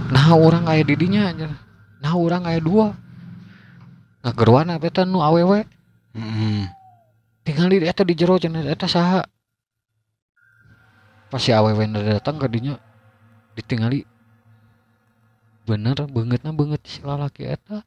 nah 0.06 0.32
orang 0.38 0.69
aya 0.69 0.86
didinya 0.86 1.28
aja 1.34 1.50
nah 2.00 2.13
orang 2.13 2.45
aya 2.45 2.62
dua. 2.62 2.93
Ngageruan 4.26 4.74
apa 4.74 4.89
eta 4.89 5.06
nu 5.06 5.21
awewe 5.21 5.69
Mm-mm. 6.17 6.65
tinggal 7.45 7.69
di 7.69 7.86
eta 7.86 8.02
di 8.02 8.17
jero 8.17 8.41
cenah 8.41 8.65
eta 8.65 8.89
saha. 8.89 9.21
Pas 11.30 11.41
si 11.41 11.54
awewe 11.54 11.86
na 11.86 12.02
datang 12.17 12.41
ke 12.41 12.50
dinya 12.50 12.78
ditinggali 13.54 14.02
bener 15.65 16.10
bangetna 16.10 16.54
banget 16.54 16.82
si 16.86 17.02
lalaki 17.06 17.45
eta. 17.45 17.86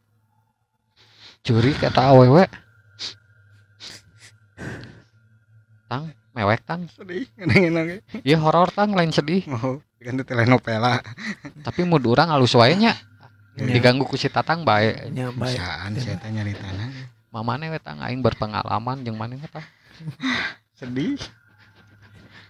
Curi 1.43 1.75
kata 1.75 2.15
awewe 2.15 2.47
tang 5.91 6.11
mewek 6.39 6.63
tang 6.63 6.87
Sedih, 6.89 7.27
ngedengin 7.35 7.75
lagi. 7.75 7.97
iya 8.23 8.39
horor 8.39 8.71
tang 8.71 8.95
lain 8.95 9.11
sedih 9.11 9.43
Oh, 9.51 9.83
kan 9.99 10.15
di 10.15 10.23
telenovela. 10.23 11.03
tapi 11.61 11.83
mood 11.83 12.07
orang 12.07 12.31
halus 12.31 12.55
wae 12.55 12.73
nya 12.73 12.95
Iya. 13.59 13.75
diganggu 13.75 14.07
ku 14.07 14.15
si 14.15 14.31
tatang 14.31 14.63
bae 14.63 15.11
Nya 15.11 15.35
bae. 15.35 15.51
Bisaan 15.51 15.99
sih 15.99 16.15
eta 16.15 16.31
nyari 16.31 16.55
tanah. 16.55 17.11
mamane 17.29 17.69
we 17.69 17.79
tang 17.79 17.99
aing 17.99 18.23
berpengalaman 18.23 19.03
jeung 19.03 19.19
maneh 19.19 19.35
we 19.35 19.49
tang 19.49 19.67
Sedih. 20.73 21.19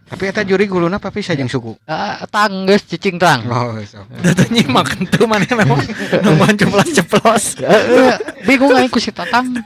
Tapi 0.04 0.24
eta 0.24 0.40
juri 0.40 0.64
guluna 0.64 0.96
papi 0.96 1.20
sajeng 1.20 1.48
suku. 1.48 1.80
ah 1.84 2.24
tang 2.26 2.64
geus 2.64 2.84
cicing 2.84 3.16
tang 3.16 3.40
Oh, 3.46 3.72
so. 3.82 4.04
Data 4.18 4.44
nyimak 4.46 4.88
tuh 5.08 5.24
mana 5.24 5.48
memang 5.48 5.80
nungguan 6.24 6.52
ceplos-ceplos. 6.54 7.56
Eh, 7.58 8.16
bingung 8.44 8.72
aing 8.72 8.88
ku 8.88 8.96
si 8.96 9.08
tatang 9.08 9.56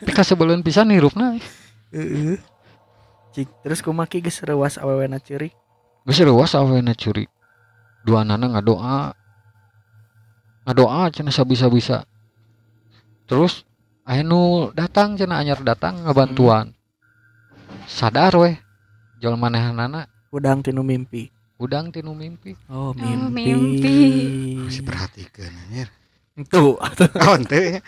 Pika 0.00 0.24
sebelum 0.24 0.58
bisa 0.60 0.80
nirupna 0.80 1.38
Heeh. 1.90 2.38
Cik, 3.30 3.48
terus 3.62 3.80
kumaki 3.80 4.18
geus 4.18 4.42
rewas 4.42 4.74
awewena 4.74 5.22
ceurik. 5.22 5.54
Geus 6.02 6.18
reuas 6.20 6.52
awena 6.56 6.96
curi 6.96 7.28
dua 8.00 8.24
nana 8.24 8.48
ngadoa 8.56 9.12
ngadoa 10.64 11.12
cenah 11.12 11.28
sabisa-bisa 11.28 12.08
terus 13.28 13.68
aya 14.08 14.24
nu 14.24 14.72
datang 14.72 15.20
cenah 15.20 15.44
anyar 15.44 15.60
datang 15.60 16.00
ngabantuan 16.08 16.72
sadar 17.84 18.32
weh 18.40 18.56
jual 19.20 19.36
manehanana 19.36 20.08
Udang 20.30 20.62
tinu 20.64 20.80
mimpi. 20.80 21.28
udang 21.60 21.92
tinu 21.92 22.16
mimpi 22.16 22.56
Oh, 22.72 22.96
mimpi. 22.96 23.52
mimpi. 23.52 23.96
Masih 24.64 24.80
perhatikan 24.86 25.52
anjir. 25.52 25.90
Tuh, 26.48 26.78
Oh, 26.80 27.34
ente. 27.36 27.82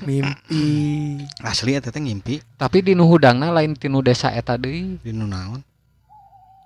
Mimpi. 0.00 0.62
Asli 1.38 1.72
eta 1.72 1.88
teh 1.88 1.98
ngimpi 1.98 2.40
tapi 2.54 2.80
di 2.80 2.92
nu 2.92 3.04
hudangna 3.04 3.48
lain 3.48 3.72
tinu 3.72 3.98
desa 3.98 4.30
eta 4.30 4.54
deui 4.54 4.98
di 4.98 5.10
nu 5.10 5.24
naon. 5.24 5.60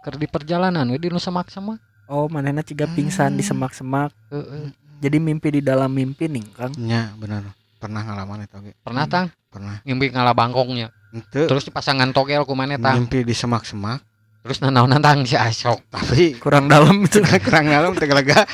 keur 0.00 0.16
di 0.16 0.26
perjalanan 0.26 0.84
we 0.86 0.98
di 0.98 1.06
nu 1.06 1.16
semak-semak 1.16 1.78
Oh, 2.04 2.26
manehna 2.26 2.60
ciga 2.60 2.84
pingsan 2.86 3.32
di 3.32 3.40
semak-semak. 3.40 4.12
Heeh. 4.28 4.68
Jadi 5.00 5.16
mimpi 5.16 5.48
di 5.48 5.60
dalam 5.60 5.88
mimpi 5.88 6.28
nih, 6.28 6.44
Kang. 6.52 6.74
Nya, 6.76 7.14
bener. 7.16 7.40
Pernah 7.78 8.04
ngalaman 8.04 8.42
eta 8.42 8.60
ge. 8.60 8.78
pernah 8.78 9.06
tang 9.06 9.26
Pernah. 9.48 9.82
ngimpi 9.82 10.14
ngalah 10.14 10.30
bangkongnya 10.32 10.94
Ente 11.10 11.44
terus 11.44 11.66
dipasangan 11.66 12.08
togel 12.10 12.46
ku 12.46 12.54
maneh 12.54 12.78
tang 12.78 12.94
ngimpi 12.94 13.26
di 13.26 13.34
semak-semak 13.34 13.98
terus 14.38 14.62
nanaonan 14.62 14.98
tang 14.98 15.26
si 15.26 15.34
asok 15.34 15.82
tapi 15.90 16.38
Kurang 16.38 16.66
dalam 16.66 17.02
itu. 17.02 17.18
kurang 17.46 17.66
dalam 17.66 17.90
teh 17.92 18.06
lega. 18.06 18.46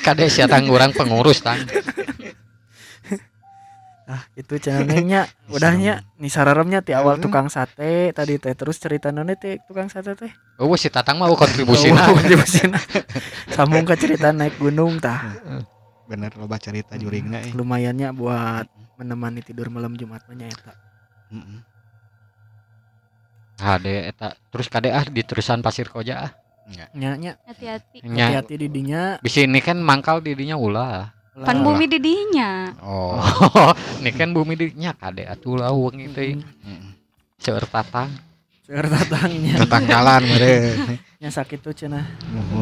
kade 0.00 0.26
sia 0.26 0.48
tang 0.48 0.64
urang 0.66 0.92
pengurus 0.92 1.40
tang 1.40 1.60
Ah, 4.10 4.26
itu 4.34 4.58
channelnya 4.58 5.30
udahnya 5.54 6.02
nih 6.18 6.26
sararemnya 6.26 6.82
ti 6.82 6.90
awal 6.90 7.14
Hmm. 7.14 7.22
tukang 7.22 7.46
sate 7.46 8.10
tadi 8.10 8.36
teh 8.36 8.50
terus 8.52 8.74
cerita 8.76 9.08
none 9.08 9.38
teh 9.38 9.62
tukang 9.62 9.86
sate 9.86 10.18
teh. 10.18 10.32
oh 10.58 10.74
si 10.74 10.90
tatang 10.90 11.14
mah 11.16 11.30
kontribusina 11.30 12.10
Oh, 12.10 12.18
kontribusina. 12.18 12.74
Sambung 13.54 13.86
ke 13.86 13.94
cerita 13.94 14.30
naik 14.30 14.58
gunung 14.58 14.98
tah. 14.98 15.30
Bener 16.04 16.34
loba 16.34 16.58
cerita 16.58 16.98
juringna 16.98 17.38
eh. 17.40 17.54
Lumayannya 17.54 18.10
buat 18.10 18.66
menemani 18.98 19.40
tidur 19.40 19.70
malam 19.70 19.94
Jumat 19.94 20.26
mah 20.26 20.34
nya 20.34 20.50
eta. 20.50 20.74
Heeh. 21.30 21.58
Kade 23.56 24.08
eta 24.08 24.28
terus 24.50 24.66
kade 24.66 24.88
ah 24.88 25.04
di 25.04 25.20
terusan 25.20 25.60
pasir 25.60 25.86
koja 25.86 26.26
ah. 26.26 26.32
Nya 26.92 27.14
nya 27.14 27.38
Hati-hati. 27.44 28.00
Hati-hati 28.00 28.54
di 28.56 28.66
dinya. 28.66 29.18
bisi 29.18 29.44
ini 29.44 29.58
kan 29.58 29.78
mangkal 29.78 30.18
didinya 30.18 30.54
ulah. 30.54 31.14
Pan 31.30 31.62
bumi 31.62 31.86
di 31.86 32.02
dinya. 32.02 32.74
Oh. 32.82 33.14
ini 34.02 34.10
kan 34.10 34.34
bumi 34.34 34.58
dinya 34.58 34.90
kade 34.92 35.22
atuh 35.24 35.56
teh 36.10 36.34
Heeh. 36.34 36.80
seueur 37.38 37.64
tatang. 37.70 38.10
Seur 38.66 38.82
tatangnya. 38.82 39.62
Tetang 39.62 39.86
jalan 39.86 40.20
mere. 40.26 40.74
Nya 41.20 41.28
sakit 41.28 41.60
tuh 41.60 41.76
cenah. 41.76 42.02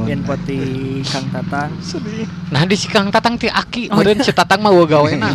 Yen 0.04 0.20
poti 0.26 0.59
Kang 1.07 1.31
Tatang. 1.31 1.78
sedih. 1.78 2.26
Nah 2.50 2.66
di 2.66 2.74
si 2.74 2.90
Kang 2.90 3.07
Tatang 3.07 3.38
ti 3.38 3.46
aki, 3.46 3.87
Oh, 3.87 4.02
meureun 4.02 4.18
si 4.18 4.35
Tatang 4.35 4.59
mah 4.61 4.74
gawena. 4.83 5.31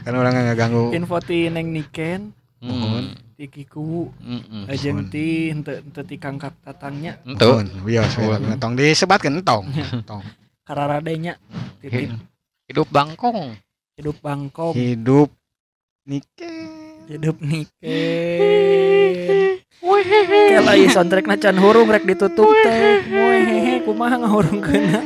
Kan 0.00 0.16
orang 0.16 0.32
nggak 0.32 0.56
ganggu. 0.56 0.88
Info 0.96 1.20
ti 1.20 1.52
Neng 1.52 1.68
Niken, 1.68 2.32
Hmm. 2.58 3.12
ti 3.36 3.46
Kiku, 3.46 4.08
Heeh. 4.18 4.64
Ajeng 4.66 5.12
ti 5.12 5.52
henteu 5.52 5.76
henteu 5.78 6.02
ti 6.02 6.16
Kang 6.16 6.40
Kak 6.40 6.56
Tatangnya. 6.64 7.20
Bios 7.84 8.16
Nuhun. 8.16 8.56
tong 8.56 8.74
disebatkeun 8.74 9.44
tong. 9.44 9.68
Tong. 10.08 10.24
kararadenya 10.64 11.40
titip 11.80 12.12
Hidup 12.68 12.84
bangkong. 12.92 13.56
hidup 13.96 14.20
Bangkok. 14.20 14.76
Hidup 14.76 15.32
nike. 16.04 16.52
hidup 17.08 17.40
Niken 17.40 18.28
Kayak 20.28 20.64
lagi 20.68 20.86
soundtrack 20.92 21.24
na 21.24 21.40
can 21.40 21.56
hurung 21.56 21.88
rek 21.88 22.04
ditutup 22.04 22.52
teh 22.60 23.08
Muehehe 23.08 23.80
kumaha 23.88 24.20
ngahurung 24.20 24.60
kena 24.60 25.00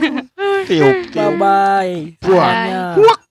Tiup 0.66 1.14
Bye 1.14 1.38
bye 1.38 1.94
Buak. 2.18 2.50
Semuanya. 2.50 3.21